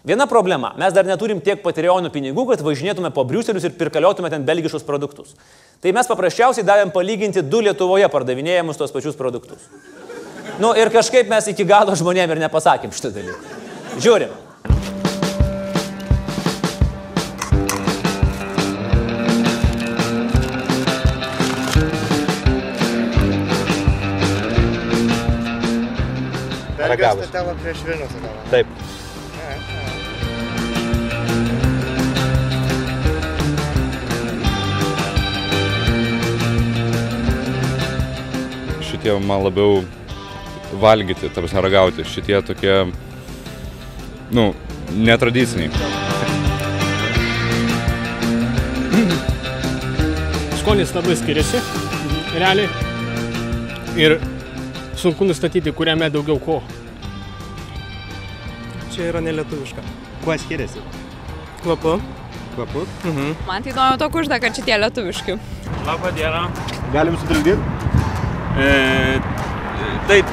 Viena 0.04 0.26
problema, 0.28 0.75
mes 0.76 0.92
dar 0.92 1.06
neturim 1.08 1.38
tiek 1.40 1.62
patreonų 1.64 2.11
pinigų, 2.12 2.42
kad 2.50 2.61
važinėtume 2.61 3.08
po 3.16 3.23
Briuselius 3.25 3.64
ir 3.64 3.73
pirkaliotume 3.78 4.28
ten 4.28 4.42
belgiškus 4.44 4.84
produktus. 4.84 5.30
Tai 5.80 5.94
mes 5.96 6.11
paprasčiausiai 6.11 6.66
davėm 6.68 6.92
palyginti 6.92 7.40
du 7.40 7.62
Lietuvoje 7.64 8.11
pardavinėjamus 8.12 8.76
tos 8.76 8.92
pačius 8.92 9.16
produktus. 9.16 9.64
Nu 10.61 10.75
ir 10.76 10.92
kažkaip 10.92 11.30
mes 11.32 11.49
iki 11.49 11.64
galo 11.64 11.96
žmonėm 11.96 12.37
ir 12.37 12.42
nepasakėm 12.44 12.92
šitą 12.92 13.14
dalyką. 13.16 13.56
Žiūrim. 13.96 14.42
stotela. 28.12 28.44
Taip. 28.52 28.93
Šitie 39.04 39.20
man 39.20 39.42
labiau 39.44 39.82
valgyti, 40.80 41.28
ta 41.28 41.42
prasme 41.44 41.61
ragauti. 41.61 42.06
Šitie 42.08 42.38
tokie, 42.40 42.87
nu, 44.32 44.44
netradiciniai. 44.96 45.68
skonis 50.62 50.96
labai 50.96 51.18
skiriasi, 51.20 51.61
realiai. 52.38 52.73
Ir 54.00 54.16
sunku 54.96 55.28
nustatyti, 55.28 55.76
kuriame 55.76 56.08
daugiau 56.08 56.40
ko. 56.40 56.62
Čia 58.88 59.11
yra 59.12 59.20
nelietuviška. 59.20 59.84
Kuo 60.25 60.40
skiriasi? 60.49 60.80
Kvapu. 61.61 61.99
Kvapu. 62.56 62.88
Man 63.44 63.61
tai 63.61 63.76
įdomu 63.76 64.00
to 64.00 64.14
kužda, 64.16 64.40
kad 64.40 64.56
šitie 64.56 64.80
lietuviški. 64.80 65.42
Labą 65.84 66.16
dieną. 66.16 66.46
Galim 66.96 67.20
sutrukdyti? 67.20 67.83
E, 68.54 69.20
taip, 70.06 70.26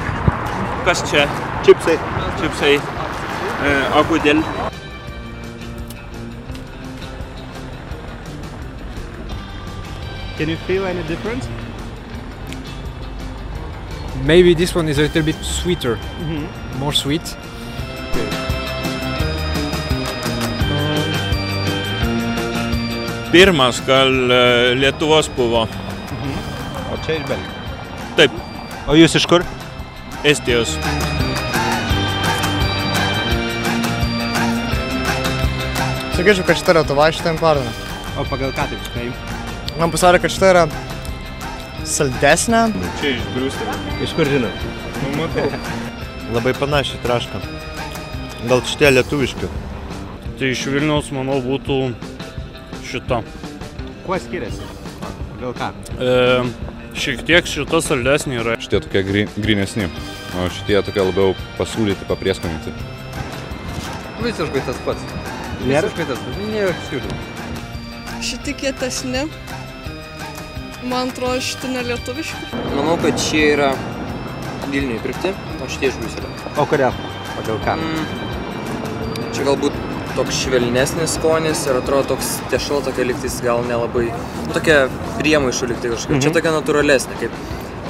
kas 0.86 1.02
čia? 1.10 1.26
Čipsai. 1.66 1.96
Čipsai. 2.40 2.76
E, 2.78 3.72
o 3.98 4.02
kodėl? 4.06 4.42
Can 10.38 10.48
you 10.48 10.56
feel 10.66 10.86
any 10.86 11.02
difference? 11.10 11.48
Maybe 14.24 14.54
this 14.54 14.74
one 14.74 14.88
is 14.88 14.98
a 14.98 15.02
little 15.02 15.22
bit 15.22 15.36
sweeter, 15.42 15.98
more 16.78 16.92
sweet. 16.92 17.36
Pirmas 23.32 23.80
gal 23.86 24.12
e, 24.30 24.74
Lietuvos 24.74 25.28
buvo. 25.36 25.64
O 25.64 27.00
čia 27.06 27.16
iš 27.16 27.26
Belgijos. 27.26 27.51
Taip, 28.16 28.32
O 28.90 28.96
jūs 28.98 29.12
iš 29.14 29.24
kur? 29.30 29.44
Estijos. 30.26 30.72
Sakyčiau, 36.16 36.46
kad 36.46 36.58
šita 36.58 36.74
Lietuva 36.76 37.06
šitą 37.14 37.32
importą. 37.36 37.70
O 38.18 38.24
pagal 38.26 38.50
ką 38.56 38.66
taip 38.72 38.82
spėjai? 38.88 39.12
Man 39.78 39.94
pasakė, 39.94 40.20
kad 40.24 40.34
šita 40.34 40.50
yra 40.50 40.64
saldesnė. 41.88 42.64
Čia 42.98 43.14
iš 43.14 43.28
Briuselio. 43.36 43.76
Iš 44.02 44.16
kur 44.18 44.30
žinot? 44.34 44.66
Nu, 45.04 45.12
matau. 45.20 45.46
Labai 46.34 46.56
panašiai 46.58 47.00
traška. 47.06 47.38
Gal 48.50 48.66
šitie 48.66 48.90
lietuviški. 48.96 49.52
Tai 50.40 50.50
iš 50.50 50.66
Vilniaus, 50.74 51.14
manau, 51.14 51.38
būtų 51.46 51.78
šita. 52.90 53.22
Kuo 54.02 54.18
skiriasi? 54.18 54.66
Pagal 55.38 55.56
ką? 55.62 55.72
E, 56.02 56.71
šiek 56.98 57.22
tiek 57.26 57.46
šita 57.48 57.80
saldesnė 57.84 58.40
yra. 58.42 58.56
Šitie 58.62 58.80
tokie 58.84 59.02
gri- 59.06 59.28
grinesni, 59.36 59.88
o 60.38 60.48
šitie 60.52 60.80
tokie 60.86 61.04
labiau 61.04 61.34
pasūlyti, 61.58 62.06
paprieskoninti. 62.08 62.72
Visiškai 64.22 64.62
tas 64.66 64.78
pats. 64.86 65.02
Visiškai 65.64 66.06
tas 66.10 66.20
pats. 66.22 66.42
Nėra 66.52 66.74
skirtumų. 66.86 67.20
Šitie 68.22 68.54
kietesni. 68.54 69.24
Man 70.86 71.10
atrodo, 71.12 71.40
šitie 71.42 71.70
nelietuviški. 71.76 72.48
Manau, 72.76 72.96
kad 73.02 73.18
šie 73.22 73.44
yra 73.54 73.72
Vilniui 74.72 74.98
pirkti, 75.04 75.30
o 75.62 75.68
šitie 75.70 75.90
iš 75.92 75.98
Briuselio. 76.00 76.30
O 76.58 76.64
kodėl? 76.70 76.94
Pagal 77.36 77.58
ką? 77.66 77.74
Mm. 77.78 78.06
Čia 79.32 79.46
galbūt 79.48 79.71
toks 80.16 80.42
švelnesnis 80.44 81.16
skonis 81.16 81.64
ir 81.68 81.78
atrodo 81.80 82.14
toks 82.14 82.34
tešala 82.52 82.84
tokia 82.88 83.06
liktis 83.08 83.38
gal 83.44 83.64
nelabai, 83.68 84.08
nu 84.46 84.54
tokia 84.56 84.84
priemaišų 85.20 85.70
liktai 85.72 85.92
kažkaip. 85.94 86.20
Čia 86.24 86.34
tokia 86.34 86.52
natūralesnė, 86.56 87.16
kaip, 87.22 87.38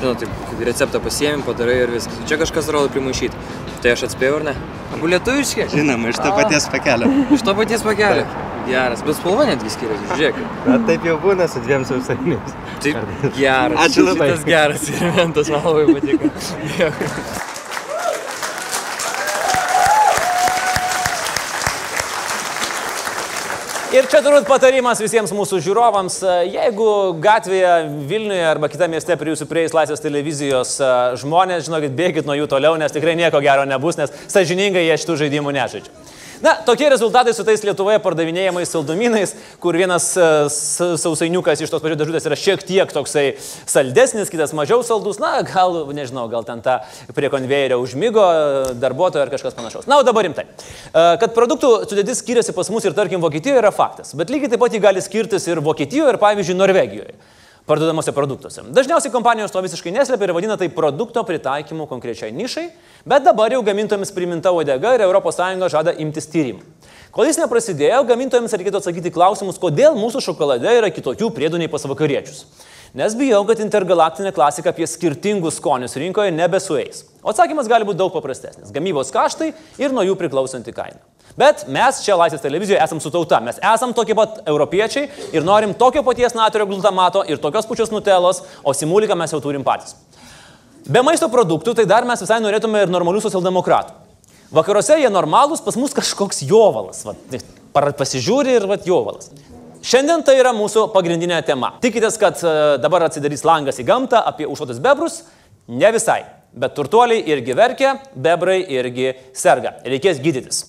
žinot, 0.03 0.23
taip, 0.23 0.39
kaip 0.51 0.63
receptą 0.69 1.03
pasiemi, 1.03 1.43
padarai 1.47 1.81
ir 1.87 1.95
viskas. 1.97 2.23
Čia 2.31 2.39
kažkas 2.43 2.71
atrodo 2.71 2.93
primaišyti. 2.95 3.59
Tai 3.83 3.97
aš 3.97 4.07
atspėjau 4.11 4.39
ar 4.39 4.49
ne? 4.53 4.57
Abu 4.95 5.11
lietuviški? 5.11 5.67
Žinoma, 5.75 6.13
iš 6.13 6.23
to 6.23 6.33
paties 6.39 6.69
pakelio. 6.71 7.11
Iš 7.35 7.47
to 7.47 7.57
paties 7.59 7.87
pakelio. 7.87 8.27
Geras, 8.63 9.01
bet 9.03 9.19
spalva 9.19 9.49
netgi 9.49 9.73
skiriasi, 9.75 10.05
žiūrėk. 10.13 10.37
Bet 10.69 10.85
taip 10.87 11.09
jau 11.09 11.17
būna 11.25 11.49
su 11.51 11.63
dviem 11.65 11.83
sausainiais. 11.89 12.55
Taip, 12.85 13.01
geras. 13.35 13.81
Ačiū 13.89 14.07
labai. 14.07 14.31
Šitas 14.37 14.47
geras 14.47 14.87
elementas, 14.93 15.51
man 15.51 15.67
labai 15.67 15.97
patiko. 15.97 17.49
Ir 23.93 24.07
čia 24.09 24.23
turbūt 24.25 24.47
patarimas 24.49 25.03
visiems 25.05 25.35
mūsų 25.37 25.59
žiūrovams, 25.67 26.15
e, 26.25 26.37
jeigu 26.55 26.87
gatvėje 27.21 27.73
Vilniuje 28.09 28.47
arba 28.49 28.71
kitame 28.73 28.97
mieste 28.97 29.19
prie 29.21 29.35
jūsų 29.35 29.45
prieis 29.51 29.75
Laisvės 29.77 30.01
televizijos 30.01 30.79
e, 30.81 30.89
žmonės, 31.21 31.67
žinokit, 31.67 31.93
bėgit 31.99 32.25
nuo 32.25 32.39
jų 32.39 32.49
toliau, 32.49 32.79
nes 32.81 32.95
tikrai 32.95 33.19
nieko 33.21 33.43
gero 33.45 33.67
nebus, 33.69 34.01
nes 34.01 34.15
sažiningai 34.33 34.87
jie 34.87 34.97
šitų 35.03 35.19
žaidimų 35.27 35.53
nežaidžia. 35.59 35.93
Na, 36.43 36.57
tokie 36.67 36.89
rezultatai 36.91 37.31
su 37.37 37.45
tais 37.47 37.61
Lietuvoje 37.63 38.01
pardavinėjamais 38.03 38.73
saldumynais, 38.75 39.31
kur 39.63 39.77
vienas 39.79 40.09
e, 40.19 40.25
sausainiukas 40.51 41.61
iš 41.63 41.71
tos 41.71 41.85
pačios 41.85 42.01
dėžutės 42.01 42.27
yra 42.27 42.39
šiek 42.39 42.65
tiek 42.67 42.91
toksai 42.91 43.23
saldesnis, 43.71 44.27
kitas 44.33 44.51
mažiau 44.59 44.83
saldus, 44.83 45.21
na, 45.23 45.37
gal, 45.47 45.79
nežinau, 45.95 46.25
gal 46.33 46.43
ten 46.49 46.59
ta 46.65 46.81
prie 47.15 47.31
konvejerio 47.31 47.79
užmygo 47.85 48.25
e, 48.27 48.73
darbuotojo 48.83 49.23
ar 49.23 49.31
kažkas 49.31 49.55
panašaus. 49.55 49.87
Na, 49.87 50.01
o 50.03 50.07
dabar 50.09 50.27
rimtai. 50.27 50.49
E, 50.91 51.05
Kad 51.23 51.37
produktų 51.37 51.71
sudėtis 51.87 52.25
skiriasi 52.25 52.57
pas 52.57 52.73
mus 52.75 52.91
ir 52.91 52.99
tarkim 52.99 53.23
Vokietijoje 53.23 53.63
yra 53.63 53.71
faktas, 53.71 54.11
bet 54.19 54.35
lygiai 54.35 54.51
taip 54.51 54.65
pat 54.67 54.75
jį 54.75 54.83
gali 54.83 55.05
skirtis 55.05 55.47
ir 55.47 55.63
Vokietijoje 55.63 56.17
ir 56.17 56.21
pavyzdžiui 56.27 56.59
Norvegijoje 56.59 57.15
parduodamuose 57.67 58.13
produktuose. 58.13 58.65
Dažniausiai 58.75 59.13
kompanijos 59.15 59.53
to 59.55 59.63
visiškai 59.63 59.93
neslėpia 59.95 60.29
ir 60.29 60.35
vadina 60.37 60.57
tai 60.59 60.69
produkto 60.73 61.23
pritaikymu 61.27 61.87
konkrečiai 61.91 62.33
nišai, 62.35 62.67
bet 63.09 63.27
dabar 63.27 63.55
jau 63.55 63.63
gamintojams 63.67 64.13
priminta 64.15 64.53
odega 64.53 64.97
ir 64.97 65.07
ES 65.07 65.71
žada 65.71 65.95
imtis 65.95 66.27
tyrimų. 66.33 66.65
Kol 67.13 67.29
jis 67.29 67.37
neprasidėjo, 67.37 68.01
gamintojams 68.09 68.55
reikėtų 68.57 68.81
atsakyti 68.81 69.13
klausimus, 69.13 69.59
kodėl 69.61 69.99
mūsų 70.01 70.23
šokolade 70.25 70.71
yra 70.79 70.89
kitokių 70.89 71.29
priedų 71.37 71.61
nei 71.61 71.69
pas 71.69 71.85
vakariečius. 71.85 72.47
Nes 72.93 73.15
bijau, 73.17 73.41
kad 73.49 73.61
intergalaktinė 73.65 74.35
klasika 74.37 74.69
apie 74.69 74.85
skirtingus 74.85 75.57
skonius 75.57 75.95
rinkoje 75.97 76.33
nebesueis. 76.35 77.07
O 77.25 77.31
atsakymas 77.33 77.71
gali 77.71 77.87
būti 77.89 77.97
daug 77.97 78.13
paprastesnis- 78.13 78.73
gamybos 78.75 79.09
kaštai 79.15 79.55
ir 79.81 79.95
nuo 79.97 80.05
jų 80.05 80.15
priklausanti 80.21 80.75
kaina. 80.77 81.01
Bet 81.37 81.65
mes 81.69 82.03
čia 82.05 82.13
Laisvės 82.19 82.43
televizijoje 82.43 82.83
esam 82.83 83.01
su 83.01 83.11
tauta, 83.11 83.41
mes 83.41 83.59
esam 83.63 83.95
tokie 83.95 84.15
pat 84.15 84.43
europiečiai 84.45 85.09
ir 85.33 85.43
norim 85.43 85.73
tokio 85.73 86.03
paties 86.03 86.35
natrio 86.35 86.67
glutamato 86.67 87.25
ir 87.27 87.39
tokios 87.39 87.65
pačios 87.67 87.89
nutelos, 87.89 88.43
o 88.63 88.73
simuliką 88.73 89.17
mes 89.17 89.31
jau 89.33 89.41
turim 89.41 89.65
patys. 89.65 89.95
Be 90.87 91.01
maisto 91.01 91.29
produktų, 91.29 91.75
tai 91.75 91.87
dar 91.87 92.05
mes 92.05 92.21
visai 92.21 92.41
norėtume 92.41 92.83
ir 92.83 92.89
normalių 92.89 93.23
socialdemokratų. 93.23 93.93
Vakaruose 94.53 94.99
jie 95.01 95.09
normalūs, 95.09 95.65
pas 95.65 95.77
mus 95.77 95.95
kažkoks 95.95 96.43
jovalas. 96.45 97.05
Vat, 97.05 97.17
par- 97.73 97.93
pasižiūri 97.93 98.57
ir 98.57 98.67
vat, 98.67 98.85
jovalas. 98.85 99.31
Šiandien 99.83 100.21
tai 100.23 100.37
yra 100.39 100.53
mūsų 100.55 100.85
pagrindinė 100.95 101.41
tema. 101.43 101.73
Tikitės, 101.83 102.15
kad 102.21 102.39
e, 102.47 102.51
dabar 102.79 103.03
atsidarys 103.09 103.43
langas 103.43 103.81
į 103.83 103.85
gamtą 103.89 104.21
apie 104.31 104.47
užšotus 104.47 104.79
bebrus? 104.79 105.25
Ne 105.67 105.89
visai. 105.91 106.21
Bet 106.55 106.77
turtuoliai 106.77 107.25
irgi 107.33 107.57
verkia, 107.59 107.97
bebrai 108.15 108.61
irgi 108.71 109.09
serga. 109.35 109.73
Reikės 109.83 110.21
gydytis. 110.23 110.69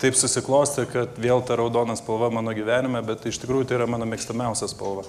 Taip 0.00 0.18
susiklosti, 0.20 0.84
kad 0.92 1.16
vėl 1.20 1.40
ta 1.48 1.56
raudona 1.56 1.96
spalva 1.96 2.28
mano 2.34 2.52
gyvenime, 2.56 3.00
bet 3.08 3.24
iš 3.30 3.40
tikrųjų 3.40 3.70
tai 3.70 3.78
yra 3.78 3.88
mano 3.88 4.04
mėgstamiausia 4.10 4.68
spalva. 4.68 5.06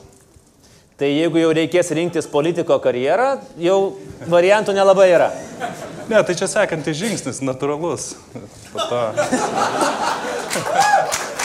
Tai 1.02 1.10
jeigu 1.10 1.42
jau 1.42 1.52
reikės 1.58 1.92
rinktis 1.98 2.30
politiko 2.32 2.78
karjerą, 2.80 3.42
jau 3.60 3.98
variantų 4.32 4.78
nelabai 4.78 5.10
yra. 5.18 5.28
Ne, 6.08 6.24
tai 6.24 6.38
čia 6.40 6.48
sekantis 6.48 6.96
žingsnis, 7.02 7.44
natūralus. 7.44 8.14
Po 8.72 8.88
to. 8.88 9.04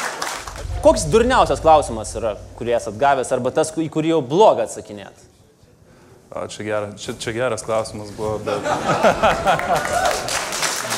Koks 0.87 1.03
durniausias 1.11 1.59
klausimas 1.59 2.13
yra, 2.15 2.37
kurį 2.55 2.77
esat 2.77 2.95
gavęs, 3.01 3.33
arba 3.35 3.51
tas, 3.51 3.73
į 3.75 3.89
kurį 3.91 4.13
jau 4.13 4.21
blogą 4.23 4.63
atsakinėt? 4.69 5.19
O, 6.31 6.45
čia, 6.47 6.63
gera, 6.63 6.95
čia, 6.95 7.11
čia 7.19 7.35
geras 7.35 7.67
klausimas 7.67 8.13
buvo, 8.15 8.39
bet... 8.47 8.63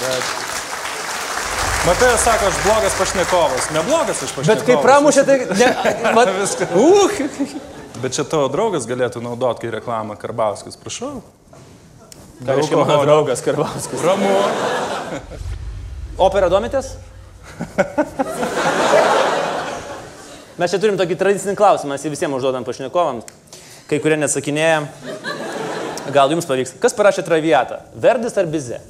bet... 0.02 0.22
Matai, 1.86 2.10
sako, 2.20 2.52
aš 2.52 2.60
blogas 2.66 2.92
pašnekovas. 3.00 3.70
Neblogas 3.78 4.20
aš 4.26 4.30
pašnekovas. 4.36 4.50
Bet 4.50 4.60
kai 4.68 4.76
pramušė, 4.84 5.22
tai... 5.24 5.36
Ne, 5.56 5.68
mat, 6.20 6.28
Viskas. 6.36 6.68
uh, 6.76 7.08
Bet 8.04 8.12
čia 8.18 8.28
tavo 8.28 8.52
draugas 8.52 8.84
galėtų 8.92 9.24
naudoti, 9.24 9.64
kai 9.64 9.72
reklamą 9.78 10.20
Karbauskis, 10.20 10.76
prašau. 10.76 11.24
ką 12.44 12.60
reiškia 12.60 12.84
mano 12.84 13.00
draugas 13.08 13.40
Karvauskas? 13.40 14.04
Ramu. 14.04 14.36
Opera 16.28 16.52
domitės? 16.52 17.00
Mes 20.58 20.72
čia 20.72 20.80
turim 20.82 20.96
tokį 20.98 21.14
tradicinį 21.18 21.54
klausimą, 21.58 21.94
mes 21.94 22.02
jį 22.02 22.10
visiems 22.16 22.34
užduodam 22.34 22.64
pašnekovams. 22.66 23.28
Kai 23.86 24.00
kurie 24.02 24.16
nesakinėja. 24.18 24.80
Gal 26.12 26.32
jums 26.34 26.48
pavyks. 26.48 26.74
Kas 26.82 26.96
parašė 26.98 27.22
traviatą? 27.26 27.78
Verdis 27.94 28.34
ar 28.40 28.48
Bize? 28.50 28.80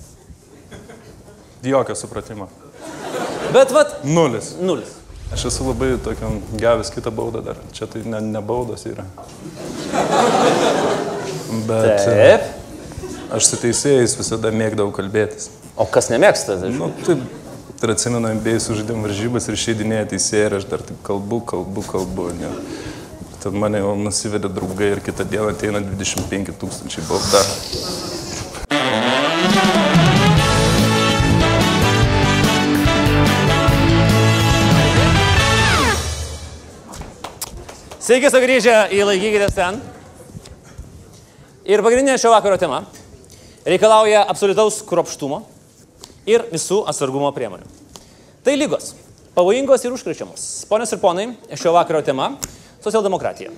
Jokio 1.67 1.97
supratimo. 1.99 2.49
Bet 3.53 3.75
vat. 3.75 3.99
Nulis. 4.07 4.55
Nulis. 4.63 4.95
Aš 5.35 5.45
esu 5.51 5.67
labai 5.67 5.91
tokiam 6.01 6.39
gavęs 6.57 6.89
kitą 6.95 7.13
baudą 7.13 7.43
dar. 7.45 7.59
Čia 7.77 7.89
tai 7.91 8.01
ne, 8.09 8.21
ne 8.25 8.41
baudos 8.41 8.87
yra. 8.89 9.05
Bet 11.69 12.07
Taip. 12.07 12.49
aš 13.37 13.51
su 13.51 13.59
teisėjais 13.61 14.17
visada 14.17 14.55
mėgdavau 14.55 14.95
kalbėtis. 14.97 15.51
O 15.77 15.85
kas 15.85 16.09
nemėgsta? 16.09 16.57
Tai... 16.63 16.73
Nu, 16.73 16.89
taip, 17.05 17.27
ir 17.87 17.93
atsimenu, 17.95 18.33
MBA 18.41 18.59
sužaidėm 18.59 19.05
varžybas 19.07 19.45
ir 19.47 19.55
išeidinėja 19.55 20.09
teisėjai 20.11 20.47
ir 20.49 20.55
aš 20.57 20.65
dar 20.67 20.81
taip 20.83 20.99
kalbu, 21.07 21.39
kalbu, 21.47 21.83
kalbu. 21.87 22.25
Ne. 22.35 22.49
Tad 23.39 23.55
mane 23.55 23.79
jau 23.79 23.93
nusivedė 23.95 24.51
draugai 24.51 24.89
ir 24.97 25.03
kitą 25.07 25.23
dieną 25.29 25.53
ateina 25.53 25.79
25 25.85 26.57
tūkstančiai 26.59 27.05
bauda. 27.07 27.43
Sveiki 38.03 38.33
sugrįžę 38.33 38.75
į 38.97 39.05
laikykitės 39.05 39.55
ten. 39.55 39.79
Ir 41.69 41.85
pagrindinė 41.87 42.19
šio 42.19 42.33
vakaro 42.33 42.59
tema 42.59 42.83
reikalauja 43.69 44.25
absoliutaus 44.33 44.81
kropštumo 44.89 45.45
ir 46.29 46.45
visų 46.53 46.83
atsargumo 46.91 47.31
priemonių. 47.35 47.69
Tai 48.45 48.57
lygos. 48.57 48.93
Pavojingos 49.35 49.85
ir 49.85 49.95
užkrečiamos. 49.95 50.45
Ponios 50.69 50.93
ir 50.93 51.01
ponai, 51.03 51.29
šio 51.55 51.73
vakaro 51.73 52.03
tema- 52.03 52.37
socialdemokratija. 52.85 53.51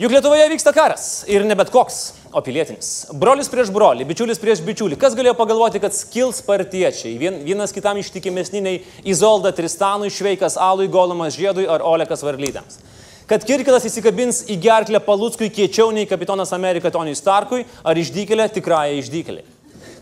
Juk 0.00 0.10
Lietuvoje 0.10 0.48
vyksta 0.50 0.72
karas 0.72 1.24
ir 1.28 1.44
ne 1.44 1.54
bet 1.54 1.70
koks, 1.70 2.12
o 2.32 2.40
pilietinis. 2.40 3.06
Brolis 3.12 3.50
prieš 3.52 3.70
brolį, 3.70 4.06
bičiulis 4.08 4.40
prieš 4.40 4.62
bičiulį. 4.64 4.96
Kas 4.98 5.14
galėjo 5.14 5.34
pagalvoti, 5.38 5.80
kad 5.80 5.92
skils 5.92 6.40
partiečiai? 6.42 7.18
Vien, 7.20 7.38
vienas 7.44 7.72
kitam 7.72 8.00
ištikimesniniai 8.00 8.82
Izolda 9.04 9.52
Tristanui, 9.52 10.10
Šveikas 10.10 10.56
Alui, 10.56 10.88
Golumas 10.88 11.36
Žiedui 11.36 11.68
ar 11.68 11.84
Olekas 11.84 12.24
Varlydams. 12.24 12.80
Kad 13.28 13.44
Kirkilas 13.46 13.84
įsikabins 13.88 14.42
į 14.50 14.58
gerklę 14.64 15.00
Paluckui 15.04 15.50
kiečiau 15.52 15.92
nei 15.94 16.08
kapitonas 16.08 16.52
Amerika 16.52 16.90
Toniui 16.90 17.16
Starkui 17.16 17.66
ar 17.84 17.96
išdykelė 17.96 18.48
tikrąją 18.56 18.98
išdykelį. 18.98 19.44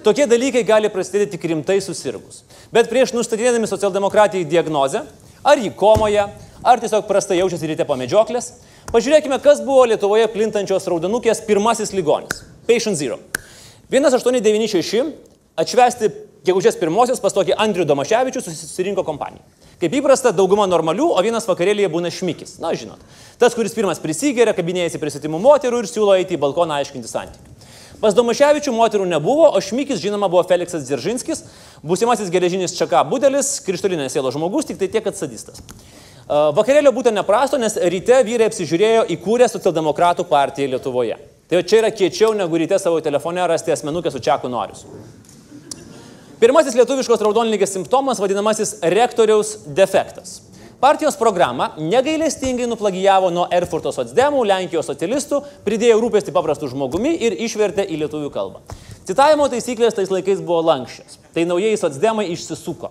Tokie 0.00 0.24
dalykai 0.24 0.62
gali 0.64 0.88
prasidėti 0.88 1.34
tik 1.34 1.42
rimtai 1.50 1.76
susirgus. 1.84 2.40
Bet 2.72 2.88
prieš 2.88 3.10
nustatydami 3.12 3.68
socialdemokratijai 3.68 4.46
diagnozę, 4.48 5.02
ar 5.44 5.60
jį 5.60 5.74
komoje, 5.76 6.22
ar 6.64 6.80
tiesiog 6.80 7.04
prastai 7.08 7.36
jaučiasi 7.42 7.68
ryte 7.68 7.84
po 7.84 7.98
medžioklės, 8.00 8.54
pažiūrėkime, 8.94 9.36
kas 9.44 9.60
buvo 9.66 9.84
Lietuvoje 9.90 10.30
plintančios 10.32 10.88
raudonukės 10.88 11.44
pirmasis 11.44 11.92
ligonis- 11.92 12.40
Patient 12.68 12.96
Zero. 12.96 13.18
1896 13.92 15.12
atšvesti 15.60 16.10
gegužės 16.48 16.80
pirmosios 16.80 17.20
pas 17.20 17.36
tokį 17.36 17.58
Andrių 17.60 17.84
Domaševičių 17.84 18.40
susirinko 18.40 19.04
kompanija. 19.04 19.44
Kaip 19.80 19.92
įprasta, 19.92 20.32
dauguma 20.32 20.66
normalių, 20.66 21.12
o 21.12 21.20
vienas 21.20 21.44
vakarėlėje 21.44 21.92
būna 21.92 22.08
šmikis. 22.08 22.58
Na, 22.60 22.72
žinot. 22.72 22.98
Tas, 23.38 23.54
kuris 23.54 23.74
pirmas 23.74 23.98
prisigeria, 23.98 24.56
kabinėjasi 24.56 25.00
prie 25.00 25.10
svetimų 25.10 25.40
moterų 25.40 25.84
ir 25.84 25.88
siūlo 25.88 26.16
eiti 26.16 26.36
į 26.36 26.40
balkoną 26.40 26.80
aiškinti 26.80 27.08
santykių. 27.08 27.49
Pas 28.00 28.16
Domaševičių 28.16 28.72
moterų 28.72 29.04
nebuvo, 29.10 29.50
o 29.52 29.60
šmikis, 29.60 30.00
žinoma, 30.00 30.30
buvo 30.32 30.40
Feliksas 30.48 30.86
Dzeržinskis, 30.88 31.42
būsimasis 31.84 32.32
geležinis 32.32 32.72
Čaka 32.78 33.02
Budelis, 33.04 33.58
krištolinės 33.66 34.16
sielos 34.16 34.36
žmogus, 34.36 34.68
tik 34.70 34.80
tai 34.80 34.88
tiek, 34.88 35.04
kad 35.04 35.18
sadistas. 35.18 35.60
Vakarėlio 36.30 36.94
būtent 36.96 37.18
neprasto, 37.18 37.58
nes 37.60 37.76
ryte 37.92 38.22
vyrai 38.24 38.48
apsižiūrėjo 38.48 39.04
įkūrę 39.16 39.50
socialdemokratų 39.52 40.24
partiją 40.30 40.72
Lietuvoje. 40.76 41.18
Tai 41.50 41.60
čia 41.66 41.80
yra 41.82 41.90
kiečiau 41.90 42.32
negu 42.38 42.60
ryte 42.62 42.78
savo 42.78 43.00
telefone 43.04 43.44
rasti 43.50 43.74
asmenukę 43.74 44.12
su 44.14 44.22
Čaku 44.22 44.48
Norius. 44.48 44.84
Pirmasis 46.40 46.76
lietuviškos 46.78 47.20
raudonlygės 47.20 47.74
simptomas 47.74 48.20
vadinamasis 48.22 48.78
rektoriaus 48.94 49.58
defektas. 49.76 50.38
Partijos 50.80 51.16
programą 51.16 51.66
negailestingai 51.76 52.64
nuplagijavo 52.66 53.28
nuo 53.28 53.42
Erfurto 53.52 53.90
socdemų, 53.92 54.46
Lenkijos 54.48 54.86
socialistų, 54.88 55.42
pridėjo 55.66 55.98
rūpestį 56.00 56.32
paprastų 56.32 56.70
žmogumi 56.72 57.10
ir 57.20 57.34
išvertė 57.44 57.84
į 57.84 57.98
lietuvių 58.00 58.30
kalbą. 58.32 58.62
Citavimo 59.04 59.50
taisyklės 59.52 59.98
tais 59.98 60.08
laikais 60.08 60.40
buvo 60.40 60.62
lankščios. 60.64 61.18
Tai 61.34 61.44
naujieji 61.50 61.82
socdemai 61.82 62.30
išsisuko. 62.32 62.88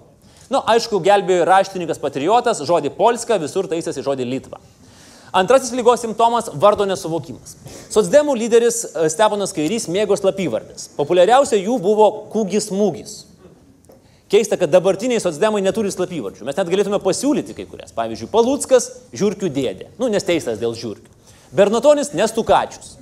Na, 0.52 0.60
nu, 0.60 0.62
aišku, 0.70 1.00
gelbėjo 1.02 1.48
raštininkas 1.50 1.98
patriotas, 2.04 2.62
žodį 2.62 2.92
Polska, 2.94 3.40
visur 3.42 3.66
taisėsi 3.72 4.06
žodį 4.06 4.30
Litva. 4.36 4.62
Antrasis 5.34 5.74
lygos 5.74 6.06
simptomas- 6.06 6.52
vardo 6.62 6.86
nesuvokimas. 6.86 7.56
Socdemų 7.90 8.38
lyderis 8.38 8.84
Stepanas 9.10 9.54
Kairys 9.54 9.90
mėgo 9.90 10.14
slapyvardės. 10.14 10.92
Populiariausia 10.94 11.58
jų 11.58 11.82
buvo 11.82 12.30
Kūgis 12.30 12.70
Mūgis. 12.70 13.29
Keista, 14.30 14.60
kad 14.62 14.70
dabartiniai 14.70 15.22
socdemai 15.24 15.62
neturi 15.66 15.90
slapyvardžių. 15.90 16.46
Mes 16.46 16.58
net 16.58 16.70
galėtume 16.70 17.00
pasiūlyti 17.02 17.56
kai 17.58 17.66
kurias. 17.66 17.94
Pavyzdžiui, 17.98 18.30
Paluckas- 18.30 18.92
žiūrkių 19.20 19.50
dėdė. 19.50 19.88
Nu, 19.98 20.08
nes 20.08 20.24
teistas 20.24 20.60
dėl 20.62 20.76
žiūrkių. 20.78 21.10
Bernatonis- 21.52 22.14
nestukačius. 22.20 22.98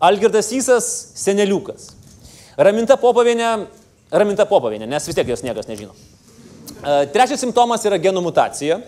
Algirdas 0.00 0.48
Sysas- 0.48 0.86
seneliukas. 1.24 1.90
Raminta 2.56 2.96
Popavienė- 2.96 3.66
Raminta 4.10 4.46
Popavienė, 4.46 4.88
nes 4.88 5.06
vis 5.06 5.14
tiek 5.14 5.26
jos 5.26 5.42
niekas 5.42 5.66
nežino. 5.66 5.92
Trečias 7.12 7.40
simptomas 7.40 7.84
yra 7.84 7.98
genų 8.00 8.22
mutacija. 8.24 8.80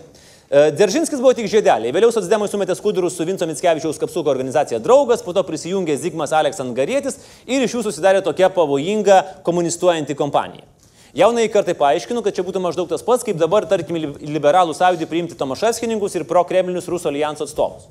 Deržinskis 0.49 1.21
buvo 1.21 1.33
tik 1.35 1.45
žiedeliai. 1.45 1.93
Vėliau 1.93 2.11
socdemai 2.11 2.49
sumetė 2.49 2.75
skudurus 2.75 3.15
su 3.15 3.25
Vinco 3.25 3.45
Mitskevičiaus 3.45 3.99
kapsuko 3.99 4.29
organizacija 4.33 4.79
Draugas, 4.79 5.21
po 5.21 5.31
to 5.31 5.43
prisijungė 5.43 5.95
Zigmas 5.97 6.31
Aleksandrietis 6.31 7.17
ir 7.45 7.61
iš 7.61 7.73
jų 7.73 7.83
susidarė 7.83 8.23
tokia 8.23 8.49
pavojinga 8.49 9.43
komunistuojanti 9.43 10.15
kompanija. 10.15 10.72
Jaunai 11.13 11.45
kartai 11.53 11.75
paaiškinu, 11.77 12.23
kad 12.25 12.33
čia 12.33 12.41
būtų 12.45 12.57
maždaug 12.63 12.87
tas 12.89 13.03
pats, 13.05 13.21
kaip 13.25 13.37
dabar, 13.37 13.67
tarkim, 13.69 13.99
liberalų 14.17 14.73
sąjūdį 14.73 15.07
priimti 15.11 15.37
Tomaševskininkus 15.37 16.17
ir 16.17 16.25
pro-kremlinius 16.25 16.89
Rusų 16.89 17.11
alijanso 17.11 17.45
atstovus. 17.45 17.85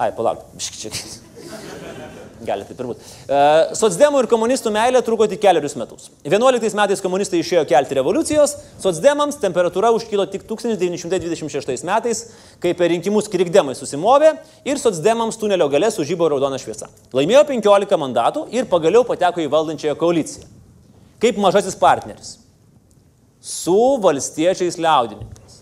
Ai, 0.00 0.08
palauk, 0.16 0.46
čia. 0.56 0.92
Gali 2.46 2.64
taip 2.68 2.80
ir 2.80 2.88
būti. 2.88 3.04
Uh, 3.28 3.74
Sotsdemų 3.76 4.22
ir 4.22 4.30
komunistų 4.30 4.72
meilė 4.72 5.00
truko 5.04 5.28
tik 5.28 5.42
keliarius 5.44 5.76
metus. 5.76 6.08
11 6.24 6.76
metais 6.78 7.04
komunistai 7.04 7.42
išėjo 7.42 7.66
kelti 7.68 7.96
revoliucijos, 7.98 8.56
socdemams 8.80 9.36
temperatūra 9.42 9.92
užkilo 9.96 10.24
tik 10.32 10.44
1926 10.48 11.84
metais, 11.88 12.26
kai 12.64 12.72
per 12.76 12.92
rinkimus 12.92 13.28
krikdemai 13.32 13.76
susimovė 13.76 14.38
ir 14.68 14.80
socdemams 14.80 15.40
tunelio 15.40 15.68
gale 15.72 15.92
sužybo 15.92 16.28
raudona 16.32 16.60
šviesa. 16.60 16.88
Laimėjo 17.16 17.44
15 17.56 18.04
mandatų 18.04 18.50
ir 18.56 18.68
pagaliau 18.72 19.04
pateko 19.08 19.44
į 19.44 19.50
valdančiąją 19.52 19.96
koaliciją 20.00 20.56
kaip 21.22 21.38
mažasis 21.40 21.78
partneris 21.78 22.36
su 23.46 23.78
valstiečiais 24.02 24.78
liaudininkais. 24.80 25.60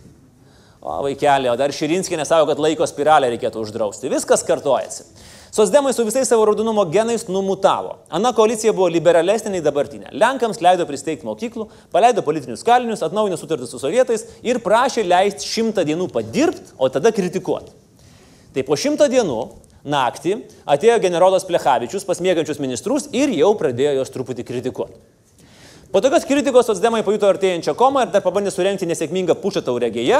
O 0.84 0.98
vaikelė, 1.04 1.50
o 1.52 1.56
dar 1.56 1.72
Širinskė 1.72 2.16
nesavo, 2.20 2.46
kad 2.48 2.60
laiko 2.60 2.86
spiralę 2.88 3.28
reikėtų 3.32 3.62
uždrausti. 3.64 4.10
Viskas 4.12 4.44
kartojasi. 4.44 5.06
Sosdemai 5.54 5.92
su 5.94 6.02
visais 6.04 6.26
savo 6.28 6.44
raudonumo 6.48 6.82
genais 6.90 7.28
numutavo. 7.30 7.98
Ana 8.10 8.32
koalicija 8.34 8.72
buvo 8.74 8.88
liberalesnė 8.90 9.52
nei 9.52 9.62
dabartinė. 9.62 10.10
Lenkams 10.10 10.58
leido 10.64 10.82
pristeigti 10.88 11.28
mokyklų, 11.28 11.68
paleido 11.94 12.24
politinius 12.26 12.64
kalinius, 12.66 13.04
atnaujino 13.06 13.38
sutartį 13.38 13.68
su 13.70 13.78
sovietais 13.78 14.26
ir 14.42 14.58
prašė 14.64 15.06
leisti 15.06 15.46
šimtą 15.46 15.84
dienų 15.86 16.08
padirbti, 16.12 16.74
o 16.74 16.90
tada 16.90 17.14
kritikuoti. 17.14 17.70
Tai 18.56 18.66
po 18.66 18.74
šimto 18.80 19.06
dienų 19.12 19.40
naktį 19.86 20.40
atėjo 20.74 20.98
generolas 21.04 21.46
Plechavičius 21.46 22.08
pas 22.08 22.18
mėgančius 22.24 22.58
ministrus 22.58 23.06
ir 23.14 23.30
jau 23.38 23.54
pradėjo 23.60 24.00
juos 24.00 24.10
truputį 24.10 24.48
kritikuoti. 24.50 24.98
Po 25.94 26.00
tokios 26.00 26.24
kritikos 26.26 26.66
socdemai 26.66 27.04
pajuto 27.07 27.28
artėjančią 27.30 27.70
komą 27.78 28.00
ir 28.02 28.09
dar 28.11 28.22
pabandė 28.24 28.50
surenkti 28.50 28.87
nesėkmingą 28.90 29.37
pušą 29.38 29.61
taurėgėje. 29.62 30.16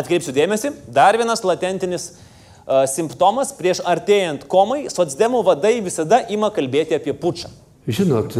Atkreipsiu 0.00 0.32
dėmesį, 0.32 0.70
dar 0.96 1.18
vienas 1.20 1.42
latentinis 1.44 2.06
uh, 2.14 2.86
simptomas 2.88 3.50
prieš 3.58 3.82
artėjant 3.84 4.46
komai, 4.48 4.86
socdemų 4.88 5.42
vadai 5.44 5.74
visada 5.84 6.22
ima 6.32 6.48
kalbėti 6.56 6.96
apie 6.96 7.12
pučą. 7.12 7.50
Žinot, 7.84 8.38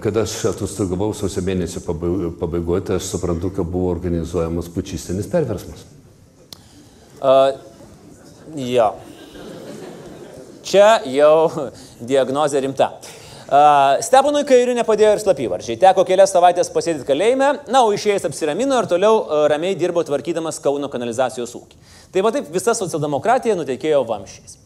kada 0.00 0.24
aš 0.24 0.38
atostogavau 0.54 1.10
sausio 1.18 1.44
mėnesio 1.44 1.84
pabaigoje, 1.84 2.86
tai 2.88 2.96
aš 2.96 3.10
suprantu, 3.12 3.52
kad 3.58 3.68
buvo 3.68 3.92
organizuojamas 3.92 4.72
pučistinis 4.72 5.28
perversmas. 5.28 5.84
Uh, 7.20 7.60
jo. 8.56 8.88
Čia 10.64 10.88
jau 11.12 11.68
diagnozė 12.14 12.64
rimta. 12.64 12.94
Uh, 12.96 13.25
Stepanui 13.46 14.42
Kairiui 14.42 14.74
nepadėjo 14.74 15.12
ir 15.14 15.20
slapyvarčiai. 15.22 15.76
Teko 15.78 16.02
kelias 16.06 16.32
savaitės 16.34 16.70
pasėdėti 16.74 17.06
kalėjime, 17.06 17.52
na, 17.70 17.84
o 17.86 17.92
išėjęs 17.94 18.24
apsiramino 18.26 18.78
ir 18.80 18.88
toliau 18.90 19.46
ramiai 19.52 19.76
dirbo 19.78 20.02
tvarkydamas 20.02 20.58
Kauno 20.64 20.90
kanalizacijos 20.90 21.52
ūkį. 21.54 21.78
Tai 22.10 22.24
va 22.26 22.32
taip 22.34 22.48
visa 22.50 22.74
socialdemokratija 22.74 23.54
nutekėjo 23.54 24.00
vamšiais. 24.08 24.56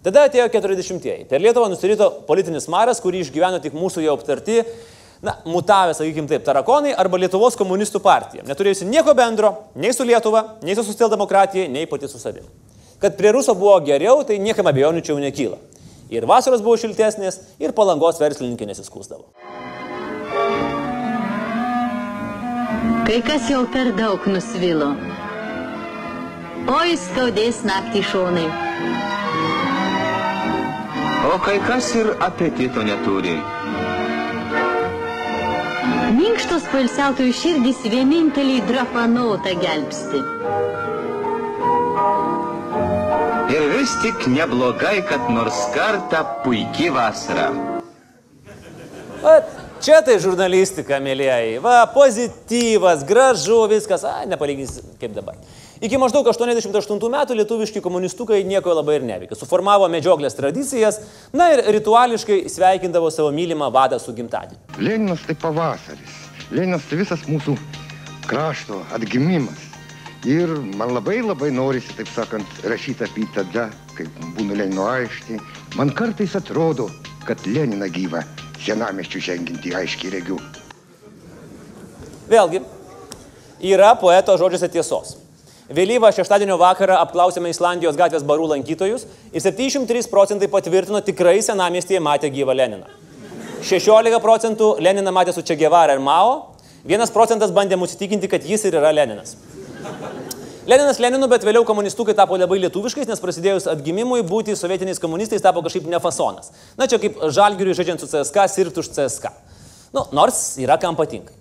Tada 0.00 0.24
atėjo 0.24 0.46
40-ieji. 0.54 1.26
Per 1.28 1.44
Lietuvą 1.44 1.68
nusirito 1.68 2.08
politinis 2.24 2.70
maras, 2.72 3.02
kurį 3.04 3.20
išgyveno 3.26 3.60
tik 3.60 3.76
mūsų 3.76 4.06
jau 4.06 4.14
aptarti, 4.16 4.62
na, 5.20 5.34
mutavę, 5.44 5.92
sakykime 5.98 6.30
taip, 6.30 6.46
tarakonai 6.46 6.94
arba 6.96 7.20
Lietuvos 7.20 7.58
komunistų 7.60 8.00
partija, 8.00 8.46
neturėjusi 8.48 8.88
nieko 8.88 9.12
bendro 9.18 9.52
nei 9.76 9.92
su 9.92 10.06
Lietuva, 10.08 10.56
nei 10.64 10.78
su 10.78 10.86
socialdemokratija, 10.86 11.68
nei 11.68 11.84
pati 11.90 12.08
su 12.08 12.16
savimi. 12.16 12.48
Kad 13.04 13.20
prie 13.20 13.34
Ruso 13.36 13.52
buvo 13.52 13.76
geriau, 13.84 14.24
tai 14.24 14.40
niekam 14.40 14.72
abejonių 14.72 15.04
čia 15.04 15.12
jau 15.12 15.20
nekyla. 15.20 15.60
Ir 16.10 16.26
vasaros 16.26 16.62
buvo 16.64 16.74
šiltesnės, 16.80 17.38
ir 17.62 17.74
palangos 17.76 18.18
verslininkai 18.18 18.66
nesiskūsdavo. 18.72 19.30
Kai 23.06 23.20
kas 23.26 23.46
jau 23.50 23.62
per 23.70 23.92
daug 23.98 24.26
nusvilo. 24.30 24.90
Oi, 26.70 26.96
skaudės 26.98 27.62
naktį 27.66 28.02
šonai. 28.10 28.48
O 31.30 31.38
kai 31.42 31.56
kas 31.66 31.88
ir 31.98 32.10
apetito 32.26 32.82
neturi. 32.86 33.36
Minkštos 36.18 36.66
poilsiautojų 36.72 37.34
širdys 37.38 37.84
vieninteliai 37.90 38.64
drapanotą 38.66 39.54
gelbsti. 39.62 40.22
Vis 43.80 43.94
tik 44.02 44.26
neblogai, 44.28 44.98
kad 45.08 45.30
nors 45.32 45.56
kartą 45.72 46.18
puikiai 46.42 46.90
vasara. 46.92 47.46
Vat, 49.22 49.54
čia 49.80 50.02
tai 50.04 50.18
žurnalistika, 50.20 50.98
mėlyjei. 51.00 51.54
Va, 51.64 51.86
pozityvas, 51.94 53.06
gražu, 53.08 53.56
viskas, 53.72 54.04
a, 54.04 54.26
nepalyginsi 54.28 54.84
kaip 55.00 55.14
dabar. 55.16 55.38
Iki 55.80 55.96
maždaug 56.02 56.28
88 56.28 57.00
metų 57.14 57.38
lietuviški 57.38 57.80
komunistukai 57.80 58.42
nieko 58.44 58.76
labai 58.76 58.98
ir 58.98 59.08
neveikė. 59.14 59.40
Suformavo 59.40 59.88
medžioklės 59.88 60.36
tradicijas, 60.36 61.00
na 61.32 61.48
ir 61.54 61.64
rituališkai 61.78 62.42
sveikindavo 62.52 63.08
savo 63.08 63.32
mylimą 63.32 63.70
vadą 63.72 63.96
su 63.96 64.12
gimtadieniu. 64.12 64.60
Leninas 64.76 65.24
tai 65.24 65.40
pavasaris. 65.40 66.20
Leninas 66.52 66.84
tai 66.92 67.00
visas 67.00 67.24
mūsų 67.32 67.56
krašto 68.28 68.84
atgimimas. 68.92 69.69
Ir 70.28 70.50
man 70.76 70.90
labai 70.92 71.22
labai 71.24 71.48
norisi, 71.48 71.94
taip 71.96 72.08
sakant, 72.12 72.44
rašyti 72.68 73.06
apie 73.06 73.24
tada, 73.32 73.70
kai 73.96 74.04
būnu 74.36 74.52
Lenino 74.58 74.84
aikštė. 74.84 75.38
Man 75.80 75.94
kartais 75.96 76.34
atrodo, 76.36 76.90
kad 77.24 77.40
Leniną 77.48 77.88
gyvą 77.88 78.20
senameščių 78.60 79.22
ženginti 79.24 79.72
aiškiai 79.78 80.12
regiu. 80.12 80.36
Vėlgi, 82.28 82.60
yra 83.64 83.94
poeto 83.96 84.36
žodžiuose 84.36 84.68
tiesos. 84.68 85.16
Vėlyvą 85.72 86.10
šeštadienio 86.12 86.58
vakarą 86.60 86.98
apklausėme 87.00 87.48
Islandijos 87.48 87.96
gatvės 87.96 88.26
barų 88.26 88.50
lankytojus 88.50 89.06
ir 89.32 89.40
73 89.40 90.10
procentai 90.12 90.50
patvirtino 90.52 91.00
tikrai 91.06 91.38
senamiestyje 91.46 92.00
matę 92.02 92.28
gyvą 92.28 92.58
Leniną. 92.58 92.90
16 93.64 94.20
procentų 94.20 94.74
Leniną 94.84 95.14
matė 95.16 95.32
su 95.32 95.46
Čegevara 95.46 95.96
ir 95.96 96.04
Mao, 96.04 96.58
1 96.84 97.14
procentas 97.14 97.54
bandė 97.56 97.80
mus 97.80 97.96
įtikinti, 97.96 98.28
kad 98.28 98.44
jis 98.44 98.66
ir 98.68 98.76
yra 98.76 98.92
Leninas. 98.92 99.38
Leninas 100.70 101.00
Leninu, 101.02 101.26
bet 101.26 101.42
vėliau 101.42 101.64
komunistukai 101.66 102.14
tapo 102.14 102.36
labai 102.38 102.60
lietuviškais, 102.62 103.08
nes 103.08 103.22
prasidėjus 103.22 103.66
atgimimui 103.72 104.20
būti 104.26 104.54
sovietiniais 104.58 105.00
komunistais 105.02 105.42
tapo 105.42 105.64
kažkaip 105.64 105.88
nefasonas. 105.90 106.52
Na 106.78 106.86
čia 106.86 107.00
kaip 107.02 107.16
žalgiriui 107.32 107.74
žaidžiant 107.74 108.04
su 108.04 108.10
CSK, 108.10 108.44
sirgti 108.52 108.82
už 108.82 108.92
CSK. 108.92 109.32
Nu, 109.96 110.04
nors 110.14 110.38
yra 110.62 110.76
kam 110.78 110.98
patinka. 111.00 111.32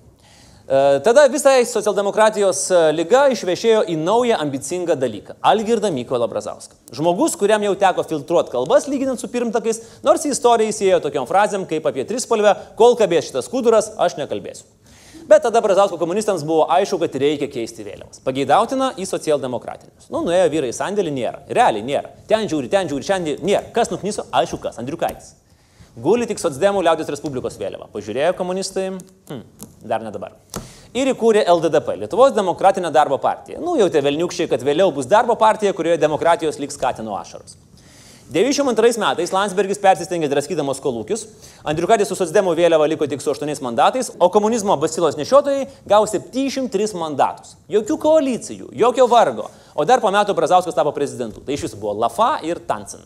E, 0.70 0.80
Tada 1.06 1.28
visai 1.30 1.66
socialdemokratijos 1.66 2.64
e, 2.72 2.82
lyga 2.96 3.28
išvešėjo 3.36 3.84
į 3.92 4.00
naują 4.00 4.40
ambicingą 4.42 4.96
dalyką- 4.98 5.36
Algirdą 5.52 5.92
Mykolą 5.94 6.32
Brazauską. 6.32 6.80
Žmogus, 6.96 7.38
kuriam 7.38 7.62
jau 7.68 7.76
teko 7.76 8.08
filtruoti 8.08 8.56
kalbas 8.56 8.88
lyginant 8.88 9.20
su 9.20 9.28
pirmtakais, 9.28 9.84
nors 10.02 10.26
į 10.26 10.34
istoriją 10.34 10.74
įsėjo 10.74 11.04
tokiom 11.06 11.30
frazėm 11.30 11.70
kaip 11.70 11.86
apie 11.86 12.06
trispalvę, 12.06 12.56
kol 12.78 12.96
kabės 12.96 13.30
šitas 13.30 13.50
kuduras, 13.50 13.92
aš 13.98 14.18
nekalbėsiu. 14.22 14.66
Bet 15.30 15.44
tada 15.46 15.62
Brazausko 15.62 15.98
komunistams 16.02 16.42
buvo 16.42 16.64
aišku, 16.74 16.98
kad 17.04 17.16
reikia 17.22 17.46
keisti 17.54 17.84
vėliavas. 17.86 18.18
Pageidautina 18.26 18.88
į 18.98 19.06
socialdemokratinius. 19.06 20.08
Nu, 20.10 20.24
nuėjo 20.26 20.48
vyrai 20.50 20.72
į 20.72 20.78
sandėlį, 20.80 21.12
nėra. 21.14 21.44
Realiai 21.54 21.86
nėra. 21.86 22.10
Ten 22.32 22.50
žiūri, 22.50 22.72
ten 22.72 22.90
žiūri, 22.90 23.06
šiandien 23.06 23.46
nėra. 23.46 23.68
Kas 23.76 23.94
nuknyso? 23.94 24.26
Aišku, 24.34 24.58
kas. 24.64 24.80
Andriukaitis. 24.82 25.36
Guli 26.02 26.26
tik 26.26 26.42
Sotsdemų 26.42 26.82
liaudės 26.88 27.14
Respublikos 27.14 27.60
vėliava. 27.62 27.92
Pažiūrėjo 27.94 28.34
komunistai, 28.40 28.88
hm, 29.30 29.46
dar 29.86 30.02
ne 30.02 30.10
dabar. 30.16 30.34
Ir 30.98 31.14
įkūrė 31.14 31.46
LDDP, 31.46 32.00
Lietuvos 32.02 32.34
demokratinę 32.34 32.90
darbo 32.90 33.22
partiją. 33.22 33.62
Nu, 33.62 33.78
jau 33.78 33.86
tie 33.94 34.02
velniukščiai, 34.02 34.50
kad 34.50 34.66
vėliau 34.66 34.90
bus 34.96 35.06
darbo 35.06 35.38
partija, 35.38 35.76
kurioje 35.78 36.02
demokratijos 36.02 36.58
liks 36.58 36.80
skatino 36.80 37.14
ašaros. 37.20 37.60
92 38.30 39.00
metais 39.02 39.32
Landsbergis 39.34 39.80
persistengė 39.82 40.28
draskydamos 40.30 40.78
kolūkius, 40.84 41.24
Andriukaitis 41.66 42.12
su 42.12 42.18
Sotsdemų 42.18 42.52
vėliava 42.60 42.86
liko 42.86 43.08
tik 43.10 43.24
su 43.24 43.32
8 43.34 43.64
mandatais, 43.66 44.12
o 44.22 44.28
komunizmo 44.30 44.76
basilos 44.78 45.18
nešiotojai 45.18 45.64
gavo 45.90 46.06
703 46.06 46.94
mandatus. 46.94 47.56
Jokių 47.74 47.98
koalicijų, 48.04 48.70
jokio 48.78 49.08
vargo, 49.10 49.48
o 49.74 49.86
dar 49.86 50.04
po 50.04 50.12
metų 50.14 50.36
Brazauskas 50.38 50.78
tapo 50.78 50.94
prezidentu. 50.94 51.42
Tai 51.42 51.58
iš 51.58 51.66
viso 51.66 51.80
buvo 51.82 51.96
Lafa 51.98 52.36
ir 52.46 52.62
Tansin. 52.70 53.02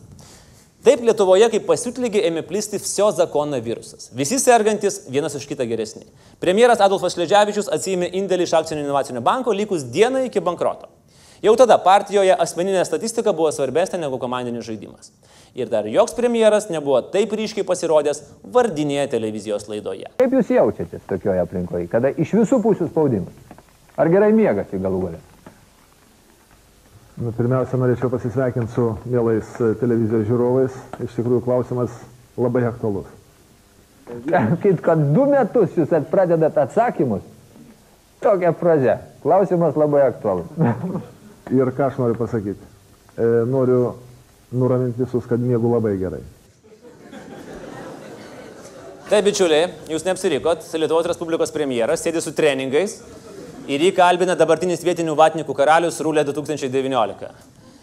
Taip 0.84 1.00
Lietuvoje 1.00 1.48
kaip 1.54 1.64
pasiutlygį 1.70 2.20
ėmė 2.28 2.42
plisti 2.44 2.76
всio 2.76 3.06
zakono 3.16 3.56
virusas. 3.64 4.10
Visi 4.12 4.36
sergantis 4.36 5.06
vienas 5.08 5.32
iš 5.38 5.46
kitą 5.48 5.64
geresni. 5.64 6.04
Premjeras 6.44 6.84
Adolfas 6.84 7.16
Šleževičius 7.16 7.72
atsijėmė 7.72 8.10
indėlį 8.20 8.44
iš 8.44 8.52
akcinio 8.60 8.84
inovacinio 8.84 9.24
banko 9.24 9.56
likus 9.56 9.88
dienai 9.88 10.26
iki 10.28 10.44
bankroto. 10.44 10.92
Jau 11.44 11.52
tada 11.60 11.76
partijoje 11.76 12.32
asmeninė 12.40 12.86
statistika 12.88 13.34
buvo 13.36 13.50
svarbesnė 13.52 13.98
negu 14.00 14.16
komandinis 14.22 14.64
žaidimas. 14.64 15.10
Ir 15.54 15.68
dar 15.68 15.84
joks 15.84 16.16
premjeras 16.16 16.70
nebuvo 16.72 17.02
taip 17.12 17.34
ryškiai 17.36 17.66
pasirodęs 17.68 18.22
vardinėje 18.54 19.10
televizijos 19.12 19.68
laidoje. 19.68 20.08
Kaip 20.22 20.32
jūs 20.38 20.54
jaučiatės 20.54 21.04
tokioje 21.10 21.44
aplinkoje, 21.44 21.90
kada 21.92 22.14
iš 22.16 22.32
visų 22.40 22.62
pusių 22.64 22.88
spaudimas? 22.88 23.60
Ar 24.00 24.08
gerai 24.10 24.32
miegate 24.32 24.80
galų 24.80 25.02
galę? 25.04 25.20
Nu, 27.20 27.30
pirmiausia, 27.36 27.76
norėčiau 27.78 28.08
pasisveikinti 28.10 28.72
su 28.74 28.88
mielais 29.04 29.52
e, 29.60 29.74
televizijos 29.78 30.24
žiūrovais. 30.26 30.80
Iš 31.04 31.14
tikrųjų, 31.20 31.44
klausimas 31.44 31.94
labai 32.40 32.64
aktualus. 32.72 33.06
Kaip 34.64 34.80
kad 34.82 35.10
du 35.14 35.28
metus 35.30 35.76
jūs 35.76 35.92
at- 35.94 36.08
pradedat 36.10 36.56
atsakymus, 36.64 37.22
tokia 38.24 38.56
fraze. 38.58 38.96
Klausimas 39.22 39.76
labai 39.78 40.08
aktualus. 40.08 40.48
Ir 41.52 41.68
ką 41.76 41.90
aš 41.90 41.98
noriu 42.00 42.16
pasakyti? 42.16 42.70
E, 43.20 43.26
noriu 43.44 43.92
nuraminti 44.54 45.02
visus, 45.04 45.26
kad 45.28 45.42
miegu 45.42 45.68
labai 45.68 45.96
gerai. 46.00 46.22
Tai 49.04 49.20
bičiuliai, 49.20 49.66
jūs 49.92 50.06
neapsirikot, 50.06 50.64
Lietuvos 50.80 51.04
Respublikos 51.10 51.52
premjeras 51.52 52.00
sėdi 52.00 52.22
su 52.24 52.32
treningais 52.32 52.96
ir 53.68 53.84
jį 53.84 53.90
kalbina 53.96 54.32
dabartinis 54.38 54.80
vietinių 54.84 55.12
vatnikų 55.18 55.52
karalius 55.56 56.00
Rūlė 56.00 56.24
2019. 56.24 57.28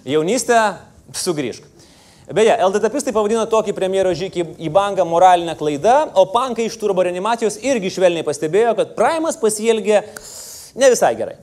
Jaunystė, 0.10 0.58
sugrįžk. 1.13 1.67
Beje, 2.34 2.56
LDTPistai 2.65 3.13
pavadino 3.13 3.45
tokį 3.50 3.76
premjero 3.78 4.15
žygį 4.17 4.47
į 4.65 4.74
bangą 4.74 5.06
moralinę 5.06 5.54
klaidą, 5.60 6.00
o 6.17 6.26
pankai 6.34 6.65
iš 6.65 6.80
turbo 6.82 7.06
reanimacijos 7.06 7.60
irgi 7.62 7.93
švelniai 7.93 8.26
pastebėjo, 8.26 8.74
kad 8.82 8.97
Primas 8.97 9.38
pasielgė 9.38 10.02
ne 10.82 10.91
visai 10.93 11.13
gerai. 11.19 11.38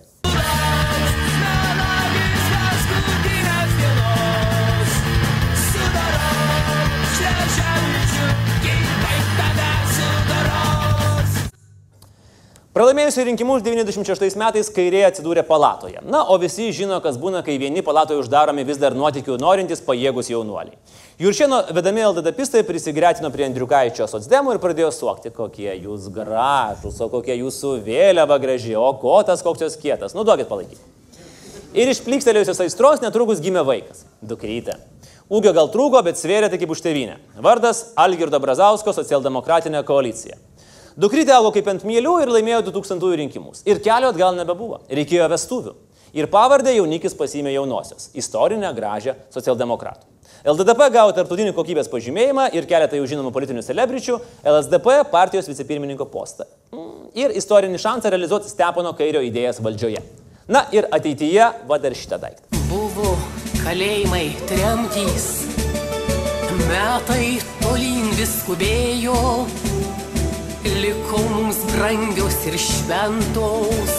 Pralaimėjusių 12.78 13.22
rinkimus 13.26 13.62
96 13.66 14.36
metais 14.38 14.68
kairė 14.70 15.00
atsidūrė 15.08 15.42
palatoje. 15.42 15.98
Na, 16.06 16.20
o 16.30 16.36
visi 16.38 16.68
žino, 16.70 17.00
kas 17.02 17.16
būna, 17.18 17.40
kai 17.42 17.56
vieni 17.58 17.82
palatoje 17.82 18.20
uždaromi 18.20 18.62
vis 18.68 18.78
dar 18.78 18.94
nuotikių 18.94 19.34
norintys 19.42 19.82
pajėgus 19.82 20.28
jaunuoliai. 20.30 20.78
Juršieno 21.18 21.58
vedami 21.74 22.04
LDDpistai 22.06 22.62
prisigretino 22.68 23.32
prie 23.34 23.48
Andriukaičio 23.48 24.06
socdemų 24.06 24.54
ir 24.54 24.60
pradėjo 24.62 24.92
suokti, 24.94 25.34
kokie 25.34 25.72
jūs 25.74 26.06
gražus, 26.14 27.00
o 27.02 27.08
kokie 27.10 27.34
jūsų 27.40 27.72
vėliava 27.82 28.38
graži, 28.38 28.76
o 28.78 28.92
kotas 29.02 29.42
koks 29.42 29.66
jos 29.66 29.74
kietas. 29.82 30.14
Nu, 30.14 30.22
duokit 30.22 30.46
palaikyti. 30.46 30.78
Ir 31.74 31.90
iš 31.90 32.04
plykstelėjusios 32.06 32.62
aistros 32.62 33.02
netrukus 33.02 33.42
gimė 33.42 33.66
vaikas- 33.66 34.06
dukrytė. 34.30 34.78
Ūgio 35.26 35.50
gal 35.50 35.66
trūko, 35.66 36.04
bet 36.06 36.14
svėrė 36.14 36.46
tik 36.48 36.62
kaip 36.62 36.70
už 36.70 36.86
tevinę. 36.86 37.18
Vardas 37.42 37.88
Algirdo 37.96 38.38
Brazausko 38.38 38.94
socialdemokratinė 38.94 39.82
koalicija. 39.82 40.38
Dukrytė 40.98 41.30
augo 41.36 41.52
kaip 41.54 41.68
ant 41.70 41.84
mėlių 41.86 42.12
ir 42.24 42.30
laimėjo 42.34 42.64
2000 42.72 43.12
rinkimus. 43.20 43.60
Ir 43.70 43.78
kelio 43.84 44.08
atgal 44.10 44.34
nebebuvo. 44.34 44.80
Reikėjo 44.90 45.28
vestuvių. 45.30 45.74
Ir 46.18 46.26
pavardę 46.32 46.72
jaunikis 46.74 47.14
pasimė 47.14 47.52
jaunosios. 47.54 48.08
Istorinę 48.18 48.72
gražią 48.74 49.14
socialdemokratų. 49.30 50.08
LDDP 50.42 50.88
gavo 50.94 51.12
tarptautinį 51.14 51.52
kokybės 51.54 51.90
pažymėjimą 51.92 52.48
ir 52.56 52.66
keletą 52.66 52.98
jau 52.98 53.06
žinomų 53.10 53.30
politinių 53.34 53.62
celebričių, 53.66 54.18
LSDP 54.42 54.96
partijos 55.12 55.50
vicepirmininko 55.50 56.06
postą. 56.10 56.48
Mm, 56.74 57.08
Ir 57.18 57.34
istorinį 57.38 57.78
šansą 57.78 58.10
realizuoti 58.10 58.50
Stepono 58.50 58.90
kairio 58.98 59.22
idėjas 59.22 59.62
valdžioje. 59.62 60.02
Na 60.50 60.66
ir 60.74 60.90
ateityje 60.90 61.46
va 61.70 61.78
dar 61.78 61.94
šitą 61.94 62.18
daiktą. 62.22 62.58
Buvo 62.72 63.14
kalėjimai 63.62 64.26
tremtys, 64.50 65.30
metai 66.66 67.38
tolyn 67.62 68.10
vis 68.18 68.38
skubėjo, 68.42 69.18
liko 70.82 71.18
mums 71.30 71.58
brangios 71.72 72.36
ir 72.48 72.58
šventos, 72.60 73.96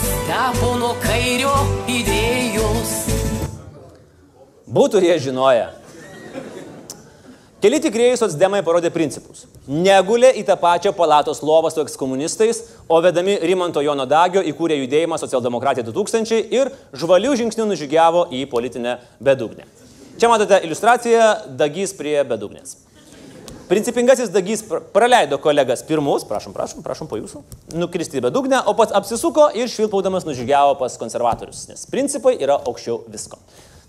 stepono 0.00 0.94
kairio 1.02 1.52
idėjos. 1.90 2.94
Būtų 4.68 5.02
jie 5.02 5.18
žinoję. 5.28 5.68
Keli 7.58 7.80
tikrieji 7.82 8.20
socdemai 8.20 8.60
parodė 8.62 8.92
principus. 8.94 9.48
Negulė 9.66 10.28
į 10.38 10.44
tą 10.46 10.54
pačią 10.60 10.92
palatos 10.94 11.40
lovą 11.42 11.72
su 11.74 11.82
ekskomunistais, 11.82 12.60
o 12.86 13.00
vedami 13.02 13.34
Rimanto 13.42 13.82
Jono 13.82 14.06
Dagio 14.06 14.44
įkūrė 14.46 14.76
judėjimą 14.84 15.18
Socialdemokratija 15.18 15.82
2000 15.88 16.38
ir 16.54 16.70
žvalių 16.94 17.34
žingsnių 17.40 17.66
nužygiavo 17.72 18.28
į 18.30 18.44
politinę 18.52 19.00
bedugnę. 19.18 19.66
Čia 20.18 20.30
matote 20.30 20.60
iliustraciją 20.68 21.26
Dagys 21.58 21.96
prie 21.98 22.20
bedugnės. 22.26 22.76
Principingasis 23.68 24.30
Dagys 24.32 24.62
pr- 24.64 24.80
praleido 24.94 25.36
kolegas 25.44 25.82
pirmus, 25.84 26.22
prašom, 26.24 26.54
prašom, 26.56 26.80
prašom 26.80 27.08
po 27.10 27.18
jūsų, 27.20 27.42
nukristi 27.76 28.16
į 28.16 28.22
bedugnę, 28.24 28.62
o 28.64 28.72
pats 28.72 28.94
apsisuko 28.96 29.50
ir 29.52 29.68
švilpaudamas 29.68 30.24
nužygiavo 30.24 30.78
pas 30.80 30.96
konservatorius, 30.96 31.66
nes 31.68 31.84
principai 31.92 32.38
yra 32.40 32.56
aukščiau 32.64 33.02
visko. 33.12 33.36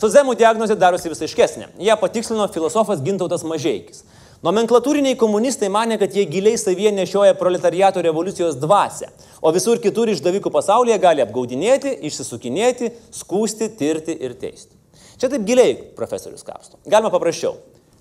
Socdemų 0.01 0.35
diagnozė 0.39 0.75
darosi 0.79 1.11
vis 1.11 1.23
aiškesnė. 1.23 1.69
Ją 1.83 1.95
patikslino 1.99 2.49
filosofas 2.51 2.99
Gintautas 3.03 3.47
Mažeikis. 3.47 4.03
Nomenklatūriniai 4.43 5.15
komunistai 5.19 5.71
mane, 5.71 5.95
kad 5.99 6.11
jie 6.15 6.27
giliai 6.27 6.59
savyje 6.59 6.91
nešioja 6.95 7.39
proletariato 7.39 8.03
revoliucijos 8.03 8.59
dvasę, 8.59 9.07
o 9.39 9.51
visur 9.55 9.79
kitur 9.79 10.11
išdavikų 10.11 10.51
pasaulyje 10.51 10.99
gali 10.99 11.23
apgaudinėti, 11.23 11.95
išsisukinėti, 12.07 12.93
skūsti, 13.15 13.71
tirti 13.79 14.15
ir 14.15 14.35
teisti. 14.39 14.75
Čia 15.19 15.31
taip 15.31 15.47
giliai 15.47 15.75
profesorius 15.95 16.47
kapsto. 16.47 16.79
Galima 16.87 17.11
paprasčiau. 17.11 17.55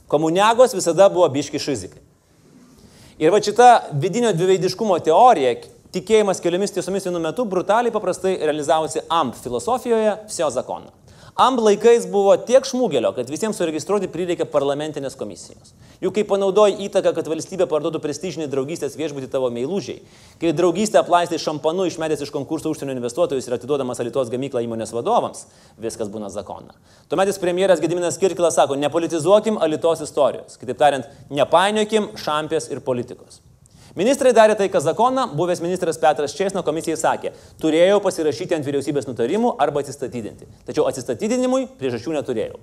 Komuniagos 0.09 0.75
visada 0.75 1.09
buvo 1.13 1.29
biški 1.29 1.61
šizikai. 1.61 2.01
Ir 3.19 3.33
va 3.35 3.41
šita 3.43 3.69
vidinio 3.99 4.31
dviveidiškumo 4.33 4.97
teorija, 5.05 5.57
tikėjimas 5.93 6.41
keliomis 6.41 6.73
tiesomis 6.73 7.09
vienu 7.09 7.21
metu, 7.21 7.45
brutaliai 7.45 7.93
paprastai 7.93 8.37
realizavosi 8.41 9.03
AMP 9.09 9.37
filosofijoje, 9.43 10.15
Vsio 10.31 10.51
zakono. 10.55 10.95
AMP 11.39 11.61
laikais 11.63 12.03
buvo 12.11 12.33
tiek 12.43 12.65
šmūgelio, 12.67 13.13
kad 13.15 13.29
visiems 13.31 13.61
suregistruoti 13.61 14.09
prireikė 14.11 14.43
parlamentinės 14.51 15.15
komisijos. 15.15 15.71
Juk 16.03 16.17
kai 16.17 16.25
panaudoji 16.27 16.81
įtaką, 16.89 17.13
kad 17.15 17.31
valstybė 17.31 17.69
parduotų 17.71 18.01
prestižinį 18.03 18.49
draugystės 18.51 18.97
viešbutį 18.99 19.29
tavo 19.31 19.47
meilužiai, 19.55 20.01
kai 20.43 20.51
draugystę 20.59 20.99
aplaistai 20.99 21.39
šampanu 21.39 21.87
išmetęs 21.87 22.27
iš 22.27 22.35
konkurso 22.35 22.73
užsienio 22.75 22.97
investuotojus 22.99 23.47
ir 23.47 23.55
atiduodamas 23.55 24.03
Alitos 24.03 24.33
gamyklą 24.35 24.65
įmonės 24.67 24.91
vadovams, 24.97 25.45
viskas 25.79 26.11
būna 26.11 26.27
zakona. 26.35 26.75
Tuometis 27.07 27.39
premjeras 27.39 27.79
Gediminas 27.87 28.19
Kirkilas 28.19 28.59
sako, 28.59 28.75
nepolitizuokim 28.83 29.63
Alitos 29.63 30.03
istorijos. 30.09 30.59
Kitaip 30.59 30.83
tariant, 30.83 31.07
nepainiokim 31.31 32.17
šampės 32.19 32.67
ir 32.75 32.83
politikos. 32.83 33.45
Ministrai 33.97 34.35
darė 34.37 34.57
tai, 34.59 34.69
ką 34.69 34.83
zakoną, 34.85 35.31
buvęs 35.39 35.63
ministras 35.65 35.99
Petras 36.01 36.35
Česno 36.37 36.63
komisijai 36.67 36.99
sakė, 37.01 37.33
turėjau 37.63 38.03
pasirašyti 38.05 38.59
ant 38.59 38.67
vyriausybės 38.67 39.09
nutarimų 39.09 39.55
arba 39.65 39.81
atsistatydinti. 39.81 40.49
Tačiau 40.69 40.85
atsistatydinimui 40.91 41.65
priežasčių 41.81 42.19
neturėjau. 42.19 42.61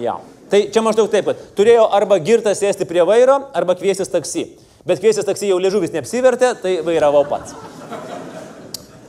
Ja. 0.00 0.16
Tai 0.50 0.60
čia 0.72 0.82
maždaug 0.84 1.10
taip, 1.10 1.28
kad 1.28 1.40
turėjau 1.58 1.88
arba 1.98 2.18
girtą 2.22 2.54
sėsti 2.54 2.86
prie 2.88 3.02
vairo, 3.06 3.40
arba 3.56 3.74
kviestis 3.78 4.10
taksi. 4.12 4.46
Bet 4.86 5.02
kviestis 5.02 5.26
taksi 5.26 5.50
jau 5.50 5.58
liežuvis 5.58 5.90
neapsivertė, 5.94 6.52
tai 6.62 6.76
vairavau 6.86 7.24
pats. 7.26 7.56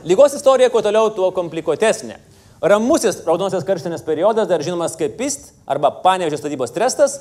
Lygos 0.08 0.34
istorija 0.34 0.70
kuo 0.74 0.82
toliau, 0.82 1.12
tuo 1.14 1.30
komplikuotesnė. 1.34 2.18
Ramusis 2.58 3.20
raudonosios 3.26 3.62
karštinės 3.66 4.02
periodas, 4.02 4.48
dar 4.50 4.62
žinomas 4.66 4.96
kaip 4.98 5.14
PIST 5.18 5.52
arba 5.70 5.92
Panevežės 6.02 6.42
statybos 6.42 6.74
trestas, 6.74 7.20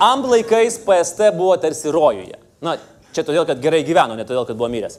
Amb 0.00 0.26
laikais 0.30 0.78
PST 0.86 1.32
buvo 1.36 1.56
tarsi 1.60 1.90
rojuje. 1.92 2.38
Na, 2.64 2.76
čia 3.12 3.24
todėl, 3.26 3.44
kad 3.48 3.60
gerai 3.62 3.82
gyveno, 3.86 4.16
ne 4.16 4.24
todėl, 4.28 4.46
kad 4.48 4.56
buvo 4.56 4.70
miręs. 4.72 4.98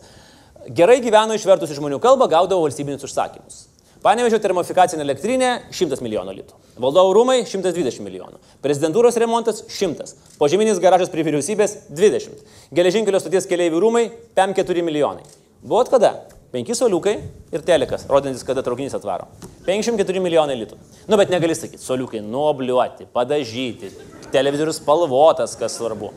Gerai 0.75 0.99
gyveno 1.03 1.35
išvertus 1.35 1.73
į 1.73 1.79
žmonių 1.79 1.99
kalbą, 2.03 2.29
gaudavo 2.31 2.63
valstybinius 2.65 3.03
užsakymus. 3.07 3.63
Panevežio 4.03 4.35
termofikacinė 4.43 5.05
elektrinė 5.05 5.49
100 5.71 6.03
milijonų 6.03 6.33
litų. 6.35 6.57
Valdovų 6.83 7.13
rūmai 7.15 7.37
120 7.47 8.03
milijonų. 8.03 8.41
Prezidentūros 8.63 9.15
remontas 9.21 9.61
100. 9.71 10.09
Požeminis 10.41 10.81
garažas 10.83 11.11
prie 11.11 11.23
vyriausybės 11.23 11.77
20. 11.87 12.43
Geležinkelio 12.75 13.21
stoties 13.23 13.47
keliaivių 13.47 13.79
rūmai 13.79 14.03
5-4 14.35 14.83
milijonai. 14.83 15.23
Buvot 15.63 15.91
kada? 15.93 16.17
5 16.52 16.74
soliukai 16.74 17.14
ir 17.52 17.64
telekas, 17.66 18.06
rodantis, 18.08 18.44
kada 18.46 18.64
traukinys 18.64 18.96
atvaro. 18.96 19.28
54 19.66 20.22
milijonai 20.24 20.56
litų. 20.62 20.78
Nu, 21.08 21.16
bet 21.20 21.32
negali 21.32 21.56
sakyti, 21.56 21.82
soliukai 21.84 22.22
nuobliuoti, 22.24 23.08
padažyti, 23.12 23.92
televizorius 24.32 24.80
spalvotas, 24.80 25.56
kas 25.60 25.76
svarbu. 25.76 26.12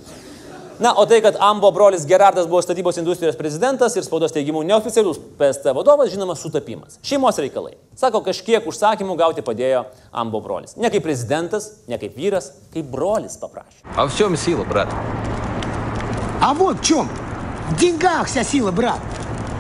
Na, 0.81 0.95
o 0.97 1.05
tai, 1.05 1.19
kad 1.21 1.35
Ambo 1.39 1.69
brolis 1.71 2.07
Gerardas 2.09 2.47
buvo 2.47 2.61
statybos 2.61 2.97
industrijos 2.97 3.35
prezidentas 3.37 3.93
ir 3.93 4.01
spaudos 4.01 4.33
teigimų 4.33 4.63
neoficialus 4.65 5.19
PST 5.37 5.75
vadovas, 5.77 6.09
žinoma, 6.09 6.33
sutapimas. 6.33 6.97
Šeimos 7.05 7.37
reikalai. 7.37 7.75
Sako, 7.99 8.23
kažkiek 8.25 8.65
užsakymų 8.65 9.13
gauti 9.19 9.45
padėjo 9.45 9.83
Ambo 10.09 10.41
brolis. 10.41 10.73
Ne 10.81 10.89
kaip 10.89 11.05
prezidentas, 11.05 11.69
ne 11.91 12.01
kaip 12.01 12.17
vyras, 12.17 12.49
kaip 12.73 12.89
brolis 12.89 13.37
paprašė. 13.37 13.83
А 13.93 14.07
в 14.07 14.17
чем 14.17 14.35
сила, 14.35 14.63
брат? 14.63 14.89
А 16.41 16.55
вот 16.55 16.79
в 16.79 16.83
чем. 16.83 17.07
В 17.69 17.77
деньгах 17.77 18.25
вся 18.25 18.43
сила, 18.43 18.71
брат. 18.71 18.99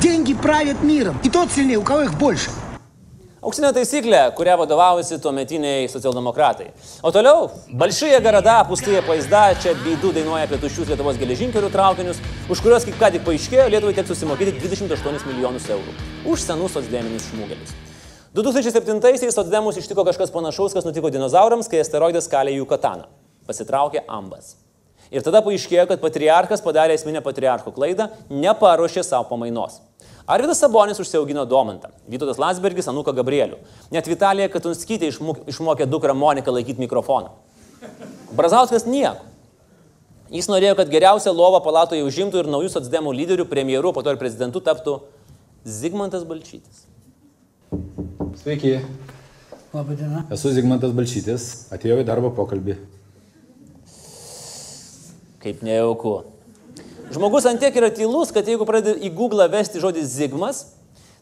Деньги 0.05 0.33
правят 0.33 0.81
миром. 0.83 1.19
И 1.23 1.29
тот 1.29 1.51
сильнее, 1.51 1.77
у 1.77 1.83
кого 1.83 2.03
их 2.03 2.17
больше. 2.17 2.49
Auksinė 3.41 3.71
taisyklė, 3.73 4.19
kuria 4.37 4.53
vadovavosi 4.53 5.17
tuometiniai 5.17 5.87
socialdemokratai. 5.89 6.67
O 7.01 7.09
toliau, 7.09 7.47
Balšyje 7.73 8.19
garada, 8.21 8.59
pustėje 8.69 8.99
paizda, 9.01 9.55
čia 9.57 9.73
beidų 9.81 10.11
dainuoja 10.13 10.45
apie 10.45 10.59
tuščius 10.61 10.91
Lietuvos 10.91 11.17
geležinkelių 11.17 11.71
traukinius, 11.73 12.21
už 12.53 12.61
kuriuos, 12.61 12.85
kaip 12.85 12.99
ką 13.01 13.09
tik 13.15 13.25
paaiškėjo, 13.25 13.65
Lietuvai 13.73 13.95
teks 13.97 14.13
susimokėti 14.13 14.53
28 14.61 15.25
milijonus 15.31 15.65
eurų. 15.73 15.95
Už 16.29 16.45
senus 16.45 16.77
socdeminius 16.77 17.31
šmūgelius. 17.31 17.73
2007-aisiais 18.37 19.33
socdemus 19.33 19.81
ištiko 19.81 20.05
kažkas 20.05 20.29
panašaus, 20.37 20.77
kas 20.77 20.85
nutiko 20.85 21.09
dinozaurams, 21.09 21.65
kai 21.71 21.81
asteroidas 21.81 22.29
kalė 22.29 22.53
jų 22.59 22.69
kataną. 22.69 23.09
Pasitraukė 23.49 24.05
ambas. 24.05 24.53
Ir 25.14 25.22
tada 25.26 25.42
paaiškėjo, 25.44 25.86
kad 25.90 26.02
patriarchas 26.02 26.62
padarė 26.64 26.96
esminę 26.98 27.22
patriarcho 27.22 27.72
klaidą, 27.74 28.08
neparuošė 28.32 29.04
savo 29.06 29.28
pamainos. 29.30 29.80
Arvidas 30.26 30.58
Sabonis 30.58 30.98
užsiaugino 30.98 31.44
Domantą, 31.46 31.92
Vytautas 32.10 32.40
Landsbergis 32.42 32.88
Anuką 32.90 33.14
Gabrielių. 33.14 33.60
Net 33.94 34.08
Vitalija 34.10 34.50
Katunskytė 34.50 35.12
išmok, 35.12 35.44
išmokė 35.52 35.86
dukrą 35.86 36.16
Moniką 36.18 36.50
laikyti 36.50 36.82
mikrofoną. 36.82 37.30
Brazauskas 38.34 38.88
nieko. 38.90 39.22
Jis 40.34 40.48
norėjo, 40.50 40.74
kad 40.80 40.90
geriausią 40.90 41.30
lovą 41.30 41.60
palatoje 41.62 42.02
užimtų 42.02 42.42
ir 42.42 42.50
naujų 42.50 42.72
socdemų 42.74 43.12
lyderių, 43.14 43.46
premjerų, 43.46 43.92
po 43.94 44.02
to 44.02 44.10
ir 44.10 44.18
prezidentų 44.18 44.64
taptų 44.66 44.96
Zigmantas 45.62 46.26
Balčytis. 46.26 46.82
Sveiki. 48.42 48.80
Labadiena. 49.70 50.24
Esu 50.34 50.50
Zigmantas 50.56 50.90
Balčytis, 50.96 51.46
atėjau 51.74 52.00
į 52.02 52.08
darbo 52.08 52.32
pokalbį. 52.34 52.80
Kaip 55.46 55.60
nejauku. 55.62 56.24
Žmogus 57.14 57.44
antiek 57.46 57.76
yra 57.78 57.86
tylus, 57.94 58.32
kad 58.34 58.48
jeigu 58.50 58.66
pradedi 58.66 59.06
į 59.06 59.12
Google 59.14 59.44
vesti 59.46 59.78
žodį 59.78 60.00
Zigmas, 60.10 60.64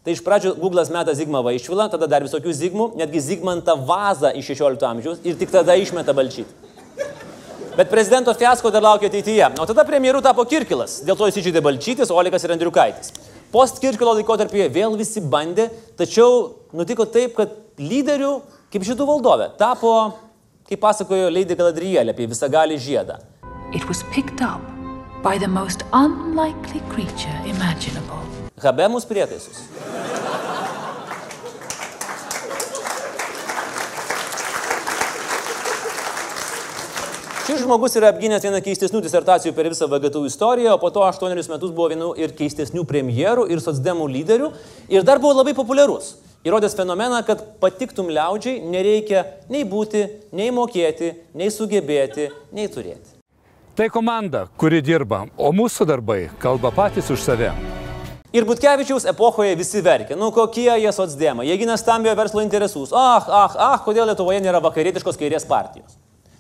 tai 0.01 0.15
iš 0.15 0.23
pradžių 0.25 0.55
Google'as 0.63 0.89
meta 0.89 1.13
Zigmą 1.13 1.43
Vaišvilą, 1.45 1.91
tada 1.93 2.09
dar 2.09 2.25
visokių 2.25 2.55
Zigmų, 2.57 2.87
netgi 2.97 3.21
Zigmantą 3.21 3.75
Vazą 3.85 4.31
iš 4.33 4.49
16 4.55 4.87
amžiaus 4.89 5.21
ir 5.29 5.37
tik 5.37 5.53
tada 5.53 5.77
išmeta 5.77 6.15
balčyti. 6.17 6.49
Bet 7.77 7.93
prezidento 7.93 8.33
fiasko 8.33 8.73
dar 8.73 8.87
laukia 8.87 9.11
ateityje. 9.13 9.51
O 9.61 9.69
tada 9.69 9.85
premjeru 9.85 10.25
tapo 10.25 10.47
Kirkilas, 10.49 11.03
dėl 11.05 11.21
to 11.21 11.29
įsižeidė 11.29 11.61
Balčytis, 11.61 12.15
Olikas 12.15 12.49
ir 12.49 12.57
Andriukaitis. 12.57 13.13
Post 13.53 13.83
Kirkilo 13.83 14.17
laikotarpyje 14.17 14.71
vėl 14.73 14.97
visi 14.97 15.21
bandė, 15.21 15.69
tačiau 16.01 16.55
nutiko 16.73 17.05
taip, 17.05 17.37
kad 17.37 17.53
lyderių, 17.77 18.39
kaip 18.73 18.89
žydų 18.89 19.13
valdovė, 19.13 19.53
tapo, 19.61 19.93
kaip 20.71 20.81
pasakojo 20.81 21.29
Lady 21.29 21.61
Galadrielė 21.61 22.17
apie 22.17 22.33
visagalį 22.33 22.81
žiedą. 22.81 23.21
It 23.75 23.89
was 23.89 24.05
picked 24.15 24.41
up 24.41 24.63
by 25.21 25.37
the 25.37 25.49
most 25.49 25.83
unlikely 25.93 26.81
creature 26.95 27.39
imaginable. 27.45 28.21
Habemus 28.63 29.03
prietaisus. 29.03 29.65
Šis 37.47 37.65
žmogus 37.65 37.99
yra 37.99 38.13
apgynęs 38.15 38.47
vieną 38.47 38.61
keistesnių 38.63 39.01
disertacijų 39.03 39.51
per 39.57 39.67
visą 39.73 39.89
VGTU 39.91 40.23
istoriją, 40.29 40.77
o 40.77 40.79
po 40.79 40.93
to 40.95 41.03
aštuonerius 41.09 41.51
metus 41.51 41.73
buvo 41.75 41.89
vienu 41.91 42.13
ir 42.15 42.37
keistesnių 42.39 42.87
premjerų 42.87 43.49
ir 43.51 43.65
socdemų 43.65 44.07
lyderių 44.13 44.53
ir 44.95 45.03
dar 45.03 45.19
buvo 45.19 45.35
labai 45.41 45.57
populiarus. 45.59 46.13
Įrodęs 46.47 46.79
fenomeną, 46.79 47.25
kad 47.27 47.43
patiktum 47.59 48.15
liaudžiai 48.15 48.63
nereikia 48.63 49.27
nei 49.51 49.67
būti, 49.67 50.07
nei 50.31 50.55
mokėti, 50.55 51.11
nei 51.35 51.51
sugebėti, 51.51 52.31
nei 52.55 52.71
turėti. 52.71 53.14
Tai 53.75 53.89
komanda, 53.91 54.45
kuri 54.55 54.79
dirba, 54.87 55.25
o 55.35 55.49
mūsų 55.51 55.83
darbai 55.91 56.29
kalba 56.39 56.71
patys 56.71 57.09
už 57.11 57.19
save. 57.19 57.49
Ir 58.31 58.47
Butkevičiaus 58.47 59.03
epochoje 59.11 59.57
visi 59.59 59.83
verkė, 59.83 60.15
nu 60.15 60.29
kokie 60.37 60.69
jie 60.79 60.93
socdemai, 60.95 61.49
jie 61.49 61.57
gina 61.59 61.75
stambiojo 61.79 62.15
verslo 62.21 62.45
interesus. 62.47 62.95
Ah, 62.95 63.27
ah, 63.27 63.59
ah, 63.73 63.77
kodėl 63.83 64.07
Lietuvoje 64.07 64.39
nėra 64.47 64.63
vakarietiškos 64.63 65.19
kairės 65.19 65.47
partijos. 65.51 65.99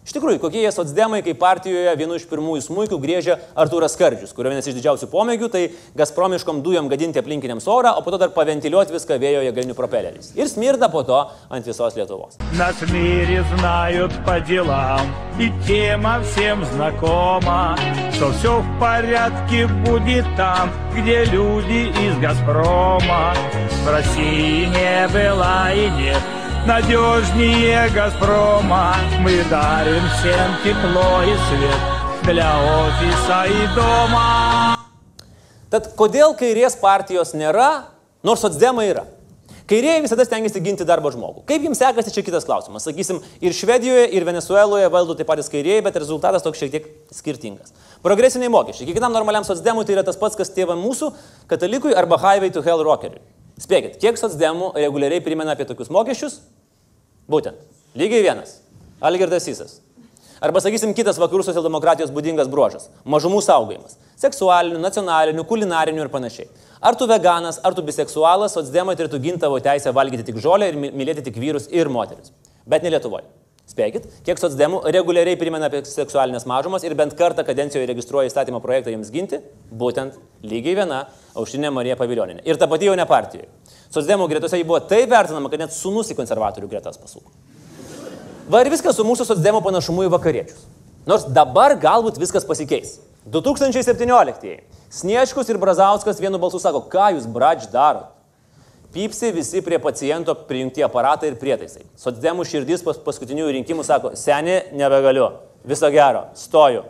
Iš 0.10 0.16
tikrųjų, 0.16 0.40
kokie 0.42 0.64
jie 0.64 0.70
socdemai, 0.74 1.20
kai 1.22 1.36
partijoje 1.38 1.92
vienu 2.00 2.16
iš 2.18 2.24
pirmųjų 2.32 2.64
smūgių 2.66 2.98
grėžia 3.04 3.36
Artūras 3.54 3.94
Skardžius, 3.94 4.32
kurio 4.34 4.50
vienas 4.50 4.66
iš 4.66 4.74
didžiausių 4.80 5.06
pomėgių 5.12 5.50
tai 5.54 5.62
Gazpromiškom 6.00 6.64
dujom 6.66 6.90
gadinti 6.90 7.22
aplinkiniams 7.22 7.68
orą, 7.70 7.92
o 7.94 8.02
po 8.02 8.10
to 8.10 8.18
dar 8.24 8.32
paventiliuoti 8.34 8.96
viską 8.96 9.20
vėjo 9.22 9.44
jėgainių 9.46 9.76
propeleriais. 9.78 10.32
Ir 10.34 10.50
smirda 10.50 10.90
po 10.90 11.04
to 11.06 11.20
ant 11.54 11.70
visos 11.70 11.94
Lietuvos. 12.00 12.42
Нас 12.58 12.82
в 12.82 12.90
мире 12.92 13.46
знают 13.54 14.12
по 14.26 14.40
делам, 14.40 15.14
и 15.38 15.52
тема 15.68 16.24
всем 16.26 16.66
знакома, 16.74 17.78
что 18.16 18.32
все 18.32 18.64
в 18.66 18.80
порядке 18.80 19.68
будет 19.86 20.26
там, 20.36 20.74
где 20.98 21.26
люди 21.26 21.94
из 22.08 22.18
Газпрома. 22.18 23.36
В 23.86 23.88
России 23.94 24.66
не 24.74 25.08
было 25.14 25.70
и 25.70 25.86
нет 26.02 26.33
надежнее 26.66 27.90
Газпрома. 27.90 28.96
Мы 29.20 29.44
дарим 29.50 30.04
всем 30.18 30.52
тепло 30.64 31.24
и 31.24 31.36
свет 31.48 31.82
для 32.24 32.52
офиса 32.58 33.46
и 33.46 33.76
дома. 33.76 34.76
Tad 35.70 35.92
kodėl 35.94 36.34
kairės 36.34 36.74
partijos 36.82 37.36
nėra, 37.38 37.90
nors 38.26 38.42
socdemai 38.42 38.88
yra? 38.90 39.04
Kairieji 39.70 40.02
visada 40.02 40.26
stengiasi 40.26 40.64
ginti 40.66 40.86
darbo 40.86 41.12
žmogų. 41.14 41.44
Kaip 41.46 41.62
jums 41.62 41.78
sekasi, 41.78 42.10
čia 42.10 42.24
kitas 42.26 42.48
klausimas. 42.48 42.88
Sakysim, 42.88 43.20
ir 43.38 43.54
Švedijoje, 43.54 44.08
ir 44.18 44.26
Venezueloje 44.26 44.88
valdo 44.90 45.14
taip 45.14 45.30
patys 45.30 45.52
kairieji, 45.54 45.84
bet 45.86 46.00
rezultatas 46.02 46.42
toks 46.42 46.58
šiek 46.58 46.72
tiek 46.74 46.88
skirtingas. 47.14 47.76
Progresiniai 48.02 48.50
mokesčiai. 48.50 48.88
Kiekvienam 48.90 49.14
normaliam 49.14 49.46
socdemui 49.46 49.86
tai 49.86 50.00
yra 50.00 50.06
tas 50.08 50.18
pats, 50.18 50.40
kas 50.40 50.50
tėva 50.56 50.74
mūsų, 50.80 51.12
katalikui 51.54 51.94
arba 51.94 52.18
Highway 52.18 52.50
to 52.56 52.66
Hell 52.66 52.82
rockeriui. 52.82 53.22
Spėkit, 53.62 54.00
kiek 54.02 54.18
socdemų 54.18 54.72
reguliariai 54.80 55.22
primena 55.22 55.54
apie 55.54 55.70
tokius 55.70 55.94
mokesčius? 55.94 56.40
Būtent. 57.31 57.57
Lygiai 57.97 58.23
vienas. 58.23 58.59
Algirdas 59.01 59.47
Sysas. 59.47 59.79
Arba, 60.45 60.61
sakysim, 60.61 60.93
kitas 60.97 61.17
vakarų 61.17 61.45
socialdemokratijos 61.47 62.11
būdingas 62.13 62.51
bruožas- 62.53 62.89
mažumų 63.15 63.41
saugojimas. 63.41 63.97
Seksualinių, 64.21 64.79
nacionalinių, 64.83 65.45
kulinarinių 65.49 66.05
ir 66.05 66.09
panašiai. 66.09 66.49
Ar 66.83 66.95
tu 66.95 67.07
veganas, 67.07 67.61
ar 67.65 67.73
tu 67.73 67.83
biseksualas, 67.83 68.53
socdemai 68.53 68.97
turėtų 68.97 69.21
ginti 69.21 69.41
tavo 69.41 69.59
teisę 69.59 69.93
valgyti 69.93 70.25
tik 70.25 70.37
žolę 70.37 70.69
ir 70.69 70.77
my- 70.77 70.91
mylėti 70.91 71.25
tik 71.25 71.37
vyrus 71.37 71.69
ir 71.71 71.89
moteris. 71.89 72.31
Bet 72.67 72.83
ne 72.83 72.91
Lietuvoje. 72.91 73.25
Spėkit, 73.65 74.05
kiek 74.27 74.37
socdemų 74.37 74.83
reguliariai 74.93 75.39
primena 75.41 75.71
apie 75.71 75.81
seksualinės 75.89 76.45
mažumas 76.45 76.83
ir 76.85 76.93
bent 76.99 77.15
kartą 77.17 77.47
kadencijoje 77.49 77.89
registruoja 77.89 78.29
įstatymo 78.29 78.61
projektą 78.61 78.93
jiems 78.93 79.09
ginti, 79.15 79.41
būtent 79.73 80.19
lygiai 80.45 80.75
viena 80.83 80.99
Aušinė 81.33 81.71
Marija 81.73 81.97
Paviljoninė. 81.97 82.45
Ir 82.45 82.61
ta 82.61 82.69
pati 82.69 82.91
jau 82.91 82.97
ne 82.99 83.07
partijoje. 83.09 83.49
Socdemų 83.95 84.29
gretose 84.29 84.61
ji 84.61 84.67
buvo 84.69 84.83
taip 84.85 85.09
vertinama, 85.09 85.49
kad 85.49 85.65
net 85.65 85.73
sunus 85.73 86.13
į 86.13 86.19
konservatorių 86.19 86.69
gretas 86.69 87.01
pasuko. 87.01 87.33
Va 88.53 88.61
ir 88.61 88.69
viskas 88.69 88.99
su 89.01 89.07
mūsų 89.09 89.25
socdemų 89.31 89.65
panašumu 89.65 90.05
į 90.05 90.13
vakariečius. 90.13 90.67
Nors 91.09 91.25
dabar 91.33 91.73
galbūt 91.81 92.21
viskas 92.21 92.45
pasikeis. 92.45 92.99
2017. 93.33 94.59
Sniečkus 94.93 95.49
ir 95.49 95.57
Brazauskas 95.61 96.21
vienu 96.21 96.37
balsu 96.41 96.61
sako, 96.61 96.85
ką 96.93 97.15
jūs, 97.17 97.25
bradž, 97.33 97.71
darot? 97.73 98.13
Pypsi 98.95 99.33
visi 99.33 99.63
prie 99.63 99.79
paciento 99.83 100.35
prijungti 100.47 100.83
aparatai 100.87 101.33
ir 101.33 101.39
prietaisai. 101.41 101.83
Socdemų 101.99 102.45
širdis 102.47 102.85
pas 102.87 103.01
paskutinių 103.03 103.49
rinkimų 103.57 103.83
sako, 103.83 104.13
seni, 104.15 104.61
nebegaliu. 104.79 105.33
Viso 105.67 105.91
gero, 105.91 106.29
stoju. 106.39 106.85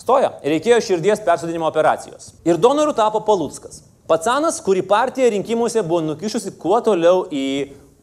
Stojo. 0.00 0.30
Reikėjo 0.40 0.78
širdies 0.80 1.20
persodinimo 1.26 1.68
operacijos. 1.68 2.30
Ir 2.48 2.56
donoru 2.56 2.94
tapo 2.96 3.20
Palutskas. 3.26 3.82
Pacanas, 4.08 4.62
kurį 4.64 4.86
partija 4.88 5.28
rinkimuose 5.34 5.84
buvo 5.84 6.00
nukišusi 6.06 6.54
kuo 6.56 6.80
toliau 6.80 7.26
į 7.28 7.44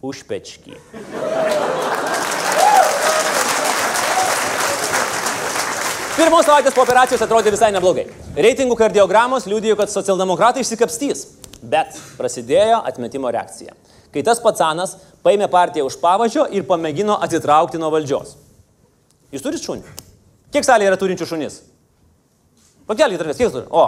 užpečkį. 0.06 0.78
Pirmos 6.18 6.46
savaitės 6.46 6.78
po 6.78 6.86
operacijos 6.86 7.26
atrodė 7.26 7.58
visai 7.58 7.74
neblogai. 7.74 8.06
Reitingų 8.38 8.78
kardiogramos 8.78 9.50
liūdėjo, 9.50 9.82
kad 9.82 9.90
socialdemokratai 9.90 10.62
išsikapstys. 10.62 11.26
Bet 11.62 11.96
prasidėjo 12.18 12.82
atmetimo 12.88 13.32
reakcija. 13.34 13.76
Kai 14.14 14.24
tas 14.26 14.42
pacanas 14.44 14.96
paėmė 15.26 15.50
partiją 15.52 15.88
už 15.88 16.00
pavadžio 16.02 16.48
ir 16.54 16.66
pamėgino 16.68 17.18
atitraukti 17.24 17.80
nuo 17.82 17.92
valdžios. 17.94 18.36
Jūs 19.34 19.44
turite 19.44 19.64
šunį? 19.64 19.96
Kiek 20.54 20.66
salėje 20.66 20.92
yra 20.92 21.00
turinčių 21.00 21.28
šunis? 21.28 21.60
Pakelkite 22.88 23.26
rankas, 23.26 23.40
kiek 23.42 23.52
turi? 23.52 23.68
O, 23.68 23.84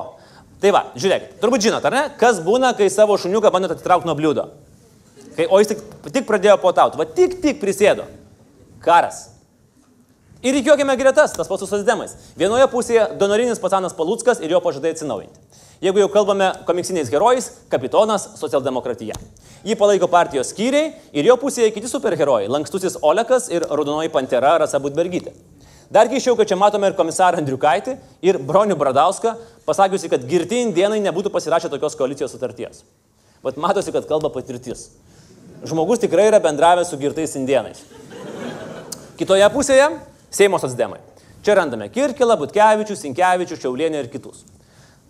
tai 0.60 0.74
va, 0.76 0.90
žiūrėkit, 1.00 1.38
turbūt 1.40 1.64
žinot, 1.64 1.86
ar 1.88 1.96
ne, 1.96 2.04
kas 2.20 2.42
būna, 2.44 2.74
kai 2.76 2.90
savo 2.92 3.16
šuniuką 3.22 3.52
bandot 3.56 3.78
atitraukti 3.78 4.10
nuo 4.10 4.18
bliūdo. 4.20 4.50
Kai, 5.38 5.48
o 5.48 5.62
jis 5.62 5.72
tik, 5.72 5.84
tik 6.12 6.28
pradėjo 6.28 6.58
potauti, 6.60 7.00
va 7.00 7.08
tik 7.08 7.38
tik 7.40 7.62
prisėdo. 7.62 8.10
Karas. 8.84 9.30
Ir 10.44 10.56
įkiokime 10.60 10.96
gretas, 11.00 11.32
tas 11.36 11.48
pats 11.48 11.64
su 11.64 11.68
sosdemais. 11.68 12.16
Vienoje 12.40 12.68
pusėje 12.72 13.06
donorinis 13.20 13.60
pacanas 13.60 13.96
Paluckas 13.96 14.40
ir 14.44 14.52
jo 14.52 14.60
pažadai 14.64 14.94
atsinaujinti. 14.96 15.40
Jeigu 15.80 16.02
jau 16.02 16.10
kalbame 16.12 16.50
komiksiniais 16.68 17.08
herojais, 17.08 17.46
kapitonas 17.72 18.26
socialdemokratija. 18.36 19.16
Jį 19.64 19.78
palaiko 19.80 20.10
partijos 20.12 20.50
skyriai 20.52 20.90
ir 21.16 21.30
jo 21.30 21.38
pusėje 21.40 21.72
kiti 21.72 21.88
superherojai- 21.88 22.50
lankstusis 22.56 22.98
Olekas 23.02 23.48
ir 23.50 23.64
raudonoji 23.64 24.12
pantera 24.12 24.58
Rasa 24.60 24.80
Budbergytė. 24.80 25.32
Dar 25.90 26.08
keiščiau, 26.08 26.36
kad 26.36 26.48
čia 26.48 26.58
matome 26.58 26.88
ir 26.88 26.94
komisarą 26.94 27.40
Andriukaitį 27.40 27.98
ir 28.22 28.38
Bronių 28.38 28.76
Bradauską, 28.76 29.38
pasakiusi, 29.66 30.10
kad 30.10 30.28
girti 30.28 30.62
indienai 30.66 31.00
nebūtų 31.00 31.32
pasirašę 31.32 31.70
tokios 31.70 31.96
koalicijos 31.96 32.32
sutarties. 32.32 32.84
Vat 33.42 33.56
matosi, 33.56 33.92
kad 33.94 34.06
kalba 34.06 34.30
patirtis. 34.30 34.90
Žmogus 35.64 36.00
tikrai 36.00 36.28
yra 36.28 36.42
bendravęs 36.42 36.90
su 36.90 36.98
girtais 36.98 37.36
indienais. 37.36 37.80
Kitoje 39.18 39.50
pusėje- 39.50 39.98
Seimo 40.32 40.60
socdemai. 40.60 41.00
Čia 41.42 41.56
randame 41.56 41.90
Kirkilą, 41.90 42.38
Butkevičių, 42.38 42.96
Sinkevičių, 42.96 43.56
Šiaulienį 43.56 43.96
ir 43.96 44.08
kitus. 44.10 44.44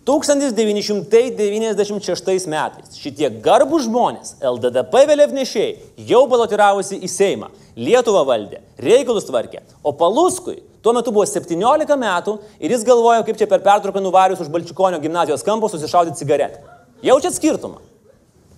1996 0.08 2.48
metais 2.48 2.96
šitie 2.96 3.28
garbų 3.44 3.84
žmonės, 3.84 4.40
LDDP 4.40 5.04
vėliavnešiai, 5.10 5.76
jau 6.08 6.22
balotiravosi 6.30 6.96
į 7.04 7.08
Seimą, 7.10 7.48
Lietuvą 7.76 8.22
valdė, 8.28 8.58
reikalus 8.80 9.24
tvarkė, 9.28 9.60
o 9.84 9.92
Paluskui 9.92 10.62
tuo 10.80 10.92
metu 10.96 11.12
buvo 11.12 11.26
17 11.28 11.96
metų 12.00 12.40
ir 12.58 12.70
jis 12.72 12.84
galvojo, 12.88 13.20
kaip 13.28 13.36
čia 13.36 13.46
per 13.50 13.60
pertrauką 13.60 14.00
nuvarius 14.00 14.40
už 14.40 14.48
Balčikonio 14.48 14.96
gimnazijos 15.04 15.44
kampo 15.44 15.68
susišaudyti 15.68 16.16
cigaretę. 16.22 16.58
Jaučiat 17.04 17.36
skirtumą? 17.36 17.76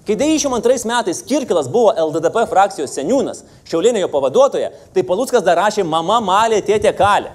Kai 0.07 0.15
92 0.19 0.87
metais 0.87 1.23
Kirkilas 1.27 1.69
buvo 1.71 1.93
LDDP 1.95 2.47
frakcijos 2.51 2.95
seniūnas, 2.95 3.43
Šiaulienė 3.67 4.01
jo 4.03 4.09
pavaduotoja, 4.11 4.71
tai 4.95 5.03
Paluckas 5.07 5.43
dar 5.47 5.59
rašė 5.59 5.83
mama 5.87 6.21
malė, 6.23 6.63
tėtė 6.67 6.91
kalė. 6.99 7.31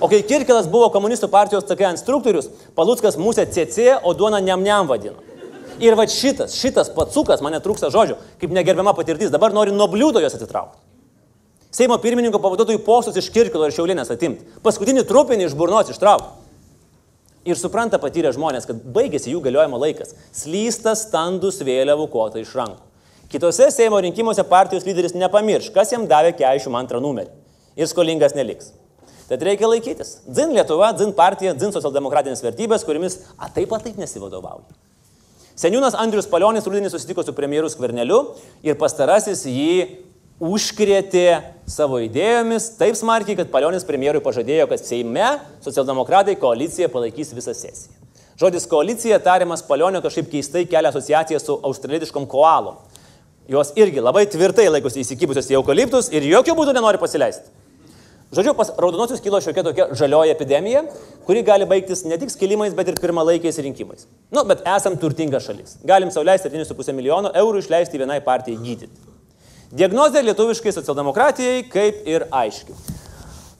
O 0.00 0.06
kai 0.10 0.20
Kirkilas 0.22 0.68
buvo 0.70 0.90
komunistų 0.94 1.26
partijos 1.32 1.66
tokia 1.66 1.90
instruktorius, 1.90 2.50
Paluckas 2.76 3.16
musę 3.18 3.46
CC, 3.50 3.96
o 4.02 4.14
duona 4.14 4.38
niam 4.38 4.62
niam 4.62 4.86
vadino. 4.86 5.18
Ir 5.82 5.94
va 5.98 6.06
šitas, 6.10 6.54
šitas 6.58 6.90
patsukas, 6.94 7.42
man 7.42 7.54
netrūksta 7.54 7.90
žodžių, 7.94 8.16
kaip 8.38 8.54
negerbiama 8.54 8.94
patirtis, 8.98 9.30
dabar 9.30 9.54
nori 9.54 9.74
nuo 9.74 9.86
bliūdo 9.90 10.22
jos 10.22 10.34
atitraukti. 10.38 10.78
Seimo 11.74 11.98
pirmininko 12.02 12.40
pavaduotojų 12.42 12.80
postus 12.86 13.18
iš 13.20 13.28
Kirkilo 13.34 13.66
ir 13.68 13.74
Šiaulinės 13.76 14.10
atimti. 14.14 14.46
Paskutinį 14.64 15.04
trupinį 15.06 15.46
iš 15.46 15.56
burnos 15.58 15.90
ištraukti. 15.92 16.46
Ir 17.48 17.58
supranta 17.60 18.00
patyrę 18.02 18.32
žmonės, 18.34 18.66
kad 18.68 18.80
baigėsi 18.94 19.34
jų 19.34 19.42
galiojimo 19.44 19.78
laikas. 19.80 20.14
Slysta 20.34 20.94
standus 20.98 21.60
vėliavų 21.64 22.08
kota 22.12 22.42
iš 22.42 22.54
rankų. 22.58 22.82
Kitose 23.28 23.68
Seimo 23.74 24.00
rinkimuose 24.00 24.42
partijos 24.48 24.86
lyderis 24.88 25.14
nepamirš, 25.14 25.70
kas 25.74 25.92
jam 25.92 26.08
davė 26.08 26.32
42 26.38 27.02
numerį. 27.04 27.30
Ir 27.78 27.90
skolingas 27.90 28.34
neliks. 28.34 28.72
Tad 29.28 29.42
reikia 29.44 29.68
laikytis. 29.68 30.18
Dzin 30.24 30.54
Lietuva, 30.56 30.90
dzin 30.96 31.12
partija, 31.16 31.52
dzin 31.56 31.74
socialdemokratinės 31.74 32.40
vertybės, 32.44 32.84
kuriamis 32.88 33.18
taip 33.54 33.68
pat 33.68 33.84
taip 33.84 33.98
nesivadovauja. 34.00 34.64
Seniūnas 35.58 35.96
Andrius 35.98 36.28
Palionis 36.30 36.66
rudenį 36.68 36.88
susitiko 36.92 37.24
su 37.26 37.34
premjeru 37.36 37.68
Skverneliu 37.68 38.20
ir 38.64 38.78
pastarasis 38.78 39.42
jį 39.50 39.72
užkrėtė 40.38 41.26
savo 41.68 41.98
idėjomis 42.04 42.70
taip 42.78 42.96
smarkiai, 42.96 43.36
kad 43.40 43.50
Palionis 43.52 43.84
premjerui 43.84 44.22
pažadėjo, 44.24 44.68
kad 44.70 44.84
Seime 44.86 45.32
socialdemokratai 45.64 46.38
koaliciją 46.38 46.88
palaikys 46.92 47.34
visą 47.34 47.56
sesiją. 47.58 47.96
Žodis 48.38 48.68
koalicija 48.70 49.18
tariamas 49.18 49.64
Palionio 49.66 49.98
kažkaip 50.00 50.30
keistai 50.30 50.62
kelia 50.70 50.92
asociaciją 50.94 51.40
su 51.42 51.58
australietiškom 51.66 52.28
koalom. 52.30 52.78
Jos 53.50 53.72
irgi 53.80 53.98
labai 54.04 54.28
tvirtai 54.30 54.68
laikosi 54.70 55.02
įsikibusios 55.02 55.50
į 55.50 55.58
eukaliptus 55.58 56.12
ir 56.14 56.22
jokių 56.22 56.54
būdų 56.54 56.76
nenori 56.76 57.00
pasileisti. 57.02 57.50
Žodžiu, 58.28 58.52
pas 58.52 58.68
raudonosius 58.76 59.22
kilo 59.24 59.40
šiokia 59.40 59.62
tokia 59.64 59.86
žalioji 59.96 60.34
epidemija, 60.34 60.82
kuri 61.24 61.40
gali 61.46 61.64
baigtis 61.68 62.02
ne 62.04 62.18
tik 62.20 62.28
skilimais, 62.28 62.74
bet 62.76 62.90
ir 62.90 62.98
pirmalaikiais 63.00 63.56
rinkimais. 63.64 64.04
Nu, 64.28 64.42
bet 64.44 64.66
esam 64.68 64.98
turtinga 65.00 65.40
šalis. 65.40 65.78
Galim 65.88 66.12
sauliaisti 66.12 66.52
7,5 66.52 66.92
milijono 66.92 67.32
eurų 67.40 67.62
išleisti 67.64 68.00
vienai 68.00 68.20
partijai 68.24 68.60
gydyti. 68.60 68.92
Diagnozė 69.80 70.20
lietuviškai 70.26 70.74
socialdemokratijai 70.76 71.64
kaip 71.72 72.04
ir 72.08 72.26
aiški. 72.32 72.76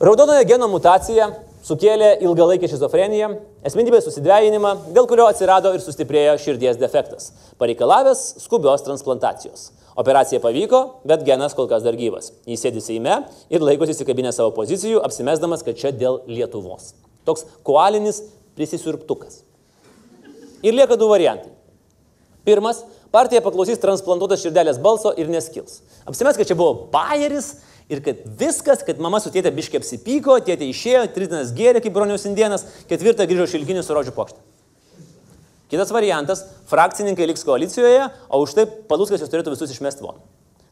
Raudonojo 0.04 0.44
geno 0.48 0.68
mutacija 0.68 1.30
sukėlė 1.64 2.18
ilgalaikį 2.24 2.68
šizofreniją, 2.72 3.32
esminybės 3.68 4.04
susidvėjinimą, 4.08 4.74
dėl 4.92 5.08
kurio 5.08 5.26
atsirado 5.32 5.72
ir 5.74 5.84
sustiprėjo 5.84 6.36
širdies 6.44 6.78
defektas, 6.80 7.32
pareikalavęs 7.60 8.22
skubios 8.44 8.84
transplantacijos. 8.84 9.70
Operacija 9.99 10.38
pavyko, 10.38 11.01
bet 11.09 11.24
genas 11.26 11.57
kol 11.59 11.66
kas 11.70 11.82
dar 11.82 11.96
gyvas. 11.99 12.30
Jis 12.46 12.62
sėdi 12.62 12.82
Seime 12.84 13.16
ir 13.51 13.64
laikosi 13.64 13.96
įsikabinę 13.96 14.30
savo 14.34 14.53
pozicijų, 14.55 15.01
apsimesdamas, 15.03 15.64
kad 15.66 15.78
čia 15.80 15.90
dėl 15.90 16.20
Lietuvos. 16.30 16.92
Toks 17.26 17.42
koalinis 17.66 18.20
prisisirptukas. 18.55 19.42
Ir 20.62 20.76
lieka 20.78 20.94
du 20.99 21.09
variantai. 21.11 21.51
Pirmas- 22.46 22.84
partija 23.16 23.42
paklausys 23.42 23.80
transplantuotos 23.82 24.42
širdelės 24.44 24.78
balso 24.82 25.12
ir 25.18 25.26
neskils. 25.26 25.80
Apsimes, 26.07 26.36
kad 26.36 26.46
čia 26.46 26.55
buvo 26.55 26.88
bayeris 26.92 27.57
ir 27.88 28.01
kad 28.01 28.22
viskas, 28.38 28.84
kad 28.86 28.99
mama 28.99 29.20
su 29.20 29.30
tėtė 29.30 29.51
biškiai 29.51 29.82
apsipyko, 29.82 30.38
tėtė 30.46 30.70
išėjo, 30.70 31.03
tris 31.12 31.28
dienas 31.28 31.53
gėrė 31.53 31.82
kaip 31.82 31.92
broniaus 31.92 32.24
indienas, 32.24 32.64
ketvirtą 32.88 33.26
grįžo 33.26 33.51
šilkinį 33.51 33.82
su 33.82 33.94
rožių 33.96 34.14
pokštą. 34.14 34.38
Kitas 35.68 35.92
variantas- 35.92 36.44
frakcininkai 36.70 37.26
liks 37.26 37.44
koalicijoje, 37.44 38.10
o 38.28 38.42
už 38.42 38.54
tai 38.54 38.66
Paluskas 38.66 39.20
jūs 39.20 39.28
turėtų 39.28 39.52
visus 39.52 39.70
išmesti 39.70 40.00
von. 40.00 40.16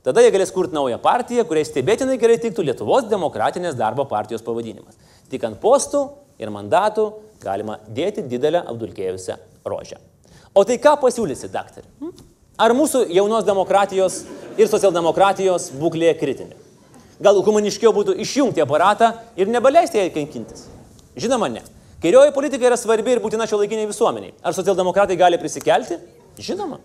Tada 0.02 0.22
jie 0.22 0.30
galės 0.30 0.52
kurti 0.52 0.72
naują 0.72 0.98
partiją, 1.02 1.44
kuriai 1.44 1.66
stebėtinai 1.66 2.18
gerai 2.18 2.38
tiktų 2.38 2.62
Lietuvos 2.64 3.08
demokratinės 3.10 3.74
darbo 3.74 4.04
partijos 4.06 4.42
pavadinimas. 4.42 4.94
Tik 5.28 5.44
ant 5.44 5.60
postų 5.60 6.10
ir 6.38 6.48
mandatų 6.48 7.12
galima 7.42 7.80
dėti 7.88 8.22
didelę 8.22 8.62
apdulkėjusią 8.70 9.36
rožę. 9.64 9.98
O 10.54 10.64
tai 10.64 10.78
ką 10.78 10.94
pasiūlysi, 11.00 11.50
daktarė? 11.50 11.84
Hm? 12.00 12.12
Ar 12.56 12.72
mūsų 12.72 13.10
jaunos 13.12 13.44
demokratijos 13.44 14.22
ir 14.56 14.70
socialdemokratijos 14.70 15.72
būklė 15.76 16.14
kritinė? 16.16 16.54
Gal 17.20 17.42
humaniškiau 17.42 17.92
būtų 17.96 18.14
išjungti 18.22 18.62
aparatą 18.64 19.10
ir 19.36 19.48
nebeleisti 19.48 19.98
jai 19.98 20.12
kankintis? 20.14 20.68
Žinoma, 21.16 21.48
ne. 21.52 21.62
Kairioji 22.02 22.32
politika 22.36 22.66
yra 22.68 22.76
svarbi 22.76 23.14
ir 23.14 23.22
būtina 23.24 23.46
šio 23.48 23.56
laikiniai 23.62 23.88
visuomeniai. 23.88 24.34
Ar 24.44 24.52
socialdemokratai 24.52 25.16
gali 25.16 25.38
prisikelti? 25.40 25.96
Žinoma. 26.36 26.76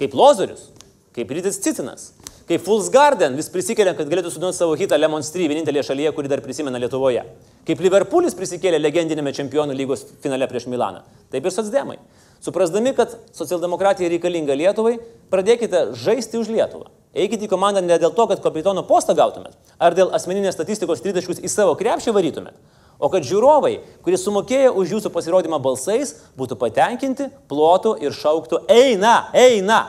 Kaip 0.00 0.14
Lozorius, 0.18 0.72
kaip 1.14 1.30
Rytis 1.30 1.60
Cicinas, 1.62 2.08
kaip 2.48 2.64
Fools 2.66 2.88
Garden 2.90 3.36
vis 3.38 3.46
prisikelia, 3.52 3.94
kad 3.94 4.10
galėtų 4.10 4.32
sudėti 4.34 4.58
savo 4.58 4.74
hitą 4.78 4.98
Lemon 4.98 5.22
Street, 5.22 5.46
vienintelė 5.52 5.84
šalyje, 5.86 6.10
kuri 6.16 6.32
dar 6.32 6.42
prisimena 6.42 6.80
Lietuvoje. 6.82 7.22
Kaip 7.66 7.82
Liverpoolis 7.86 8.34
prisikėlė 8.38 8.82
legendinėme 8.82 9.30
čempionų 9.38 9.76
lygos 9.78 10.02
finale 10.24 10.50
prieš 10.50 10.66
Milaną. 10.72 11.04
Taip 11.30 11.46
ir 11.46 11.54
socdemai. 11.54 12.00
Suprasdami, 12.42 12.90
kad 12.98 13.14
socialdemokratija 13.34 14.10
reikalinga 14.10 14.54
Lietuvai, 14.58 14.96
pradėkite 15.30 15.92
žaisti 15.98 16.42
už 16.42 16.50
Lietuvą. 16.50 16.90
Eikite 17.16 17.46
į 17.46 17.50
komandą 17.54 17.80
ne 17.86 17.96
dėl 18.02 18.12
to, 18.18 18.26
kad 18.28 18.42
kapitono 18.44 18.82
postą 18.86 19.14
gautumėt, 19.16 19.54
ar 19.78 19.94
dėl 19.96 20.10
asmeninės 20.14 20.58
statistikos 20.58 21.00
tritaškus 21.00 21.40
į 21.40 21.48
savo 21.48 21.72
krepšį 21.78 22.12
varytumėt, 22.12 22.58
o 22.98 23.10
kad 23.12 23.26
žiūrovai, 23.26 23.78
kurie 24.04 24.18
sumokėjo 24.20 24.72
už 24.80 24.96
jūsų 24.96 25.12
pasirodymą 25.14 25.60
balsais, 25.62 26.14
būtų 26.38 26.58
patenkinti, 26.60 27.30
plotų 27.50 27.96
ir 28.04 28.16
šauktų 28.16 28.64
eina, 28.72 29.28
eina. 29.36 29.80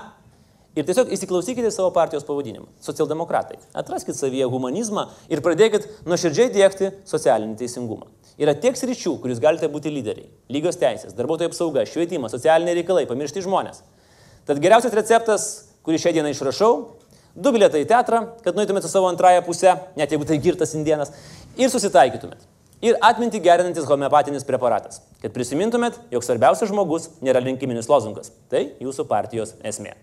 Ir 0.77 0.85
tiesiog 0.85 1.09
įsiklausykite 1.09 1.71
savo 1.73 1.89
partijos 1.89 2.25
pavadinimą- 2.27 2.67
socialdemokratai. 2.87 3.57
Atraskite 3.73 4.13
savyje 4.17 4.45
humanizmą 4.45 5.07
ir 5.27 5.41
pradėkit 5.41 5.87
nuoširdžiai 6.05 6.51
dėkti 6.53 6.91
socialinį 7.03 7.57
teisingumą. 7.57 8.05
Yra 8.37 8.53
tiek 8.53 8.77
sričių, 8.77 9.19
kur 9.19 9.31
jūs 9.31 9.41
galite 9.41 9.67
būti 9.67 9.89
lyderiai- 9.89 10.29
lygios 10.53 10.77
teisės, 10.77 11.15
darbuotojų 11.17 11.49
apsauga, 11.49 11.81
švietimas, 11.81 12.29
socialiniai 12.29 12.83
reikalai, 12.83 13.07
pamiršti 13.07 13.41
žmonės. 13.41 13.81
Tad 14.45 14.59
geriausias 14.59 14.93
receptas, 14.93 15.63
kurį 15.83 15.97
šią 15.97 16.13
dieną 16.13 16.29
išrašau- 16.29 16.85
du 17.41 17.51
bilietai 17.51 17.83
į 17.83 17.87
teatrą, 17.87 18.29
kad 18.43 18.53
nueitumėte 18.53 18.83
su 18.83 18.89
savo 18.89 19.09
antrąją 19.09 19.43
pusę, 19.43 19.79
net 19.95 20.11
jeigu 20.11 20.27
tai 20.27 20.37
girtas 20.37 20.75
indienas, 20.75 21.11
ir 21.57 21.69
susitaikytumėt. 21.69 22.45
Ir 22.85 22.97
atminti 23.01 23.39
gerinantis 23.41 23.87
homeopatinis 23.89 24.45
preparatas, 24.45 24.99
kad 25.23 25.33
prisimintumėt, 25.33 25.95
jog 26.13 26.25
svarbiausias 26.25 26.69
žmogus 26.69 27.07
nėra 27.25 27.41
rinkiminis 27.41 27.89
lozungas. 27.89 28.29
Tai 28.53 28.67
jūsų 28.77 29.07
partijos 29.09 29.55
esmė. 29.65 29.95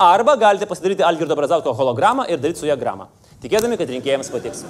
Arba 0.00 0.34
galite 0.36 0.68
pasidaryti 0.68 1.04
Algirdo 1.04 1.36
Brazausko 1.36 1.72
hologramą 1.76 2.26
ir 2.28 2.40
daryti 2.40 2.60
su 2.60 2.68
ją 2.68 2.76
gramą, 2.80 3.08
tikėdami, 3.40 3.76
kad 3.80 3.88
rinkėjams 3.92 4.28
patiks. 4.32 4.62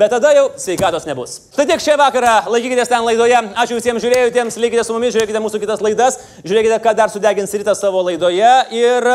Bet 0.00 0.10
tada 0.16 0.32
jau 0.36 0.46
sveikatos 0.60 1.04
nebus. 1.08 1.36
Štai 1.52 1.68
tiek 1.70 1.84
šią 1.84 1.98
vakarą, 2.00 2.32
laikykitės 2.52 2.90
ten 2.90 3.04
laidoje. 3.06 3.36
Ačiū 3.62 3.78
visiems 3.78 4.02
žiūrėjusiems, 4.04 4.58
likite 4.64 4.84
su 4.84 4.96
mumis, 4.96 5.12
žiūrėkite 5.14 5.44
mūsų 5.44 5.60
kitas 5.62 5.84
laidas, 5.84 6.18
žiūrėkite, 6.42 6.80
ką 6.84 6.96
dar 6.98 7.12
sudegins 7.12 7.52
rytą 7.56 7.76
savo 7.78 8.02
laidoje 8.08 8.50
ir 8.76 9.12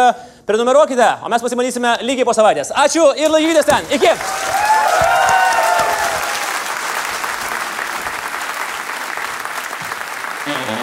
prenumeruokite, 0.49 1.09
o 1.25 1.33
mes 1.33 1.45
pasimatysime 1.45 1.99
lygiai 2.05 2.25
po 2.25 2.37
savaitės. 2.37 2.73
Ačiū 2.85 3.11
ir 3.17 3.33
laikykitės 3.33 3.69
ten. 3.69 3.93
Iki. 3.99 4.48
Mm-hmm. 10.49 10.78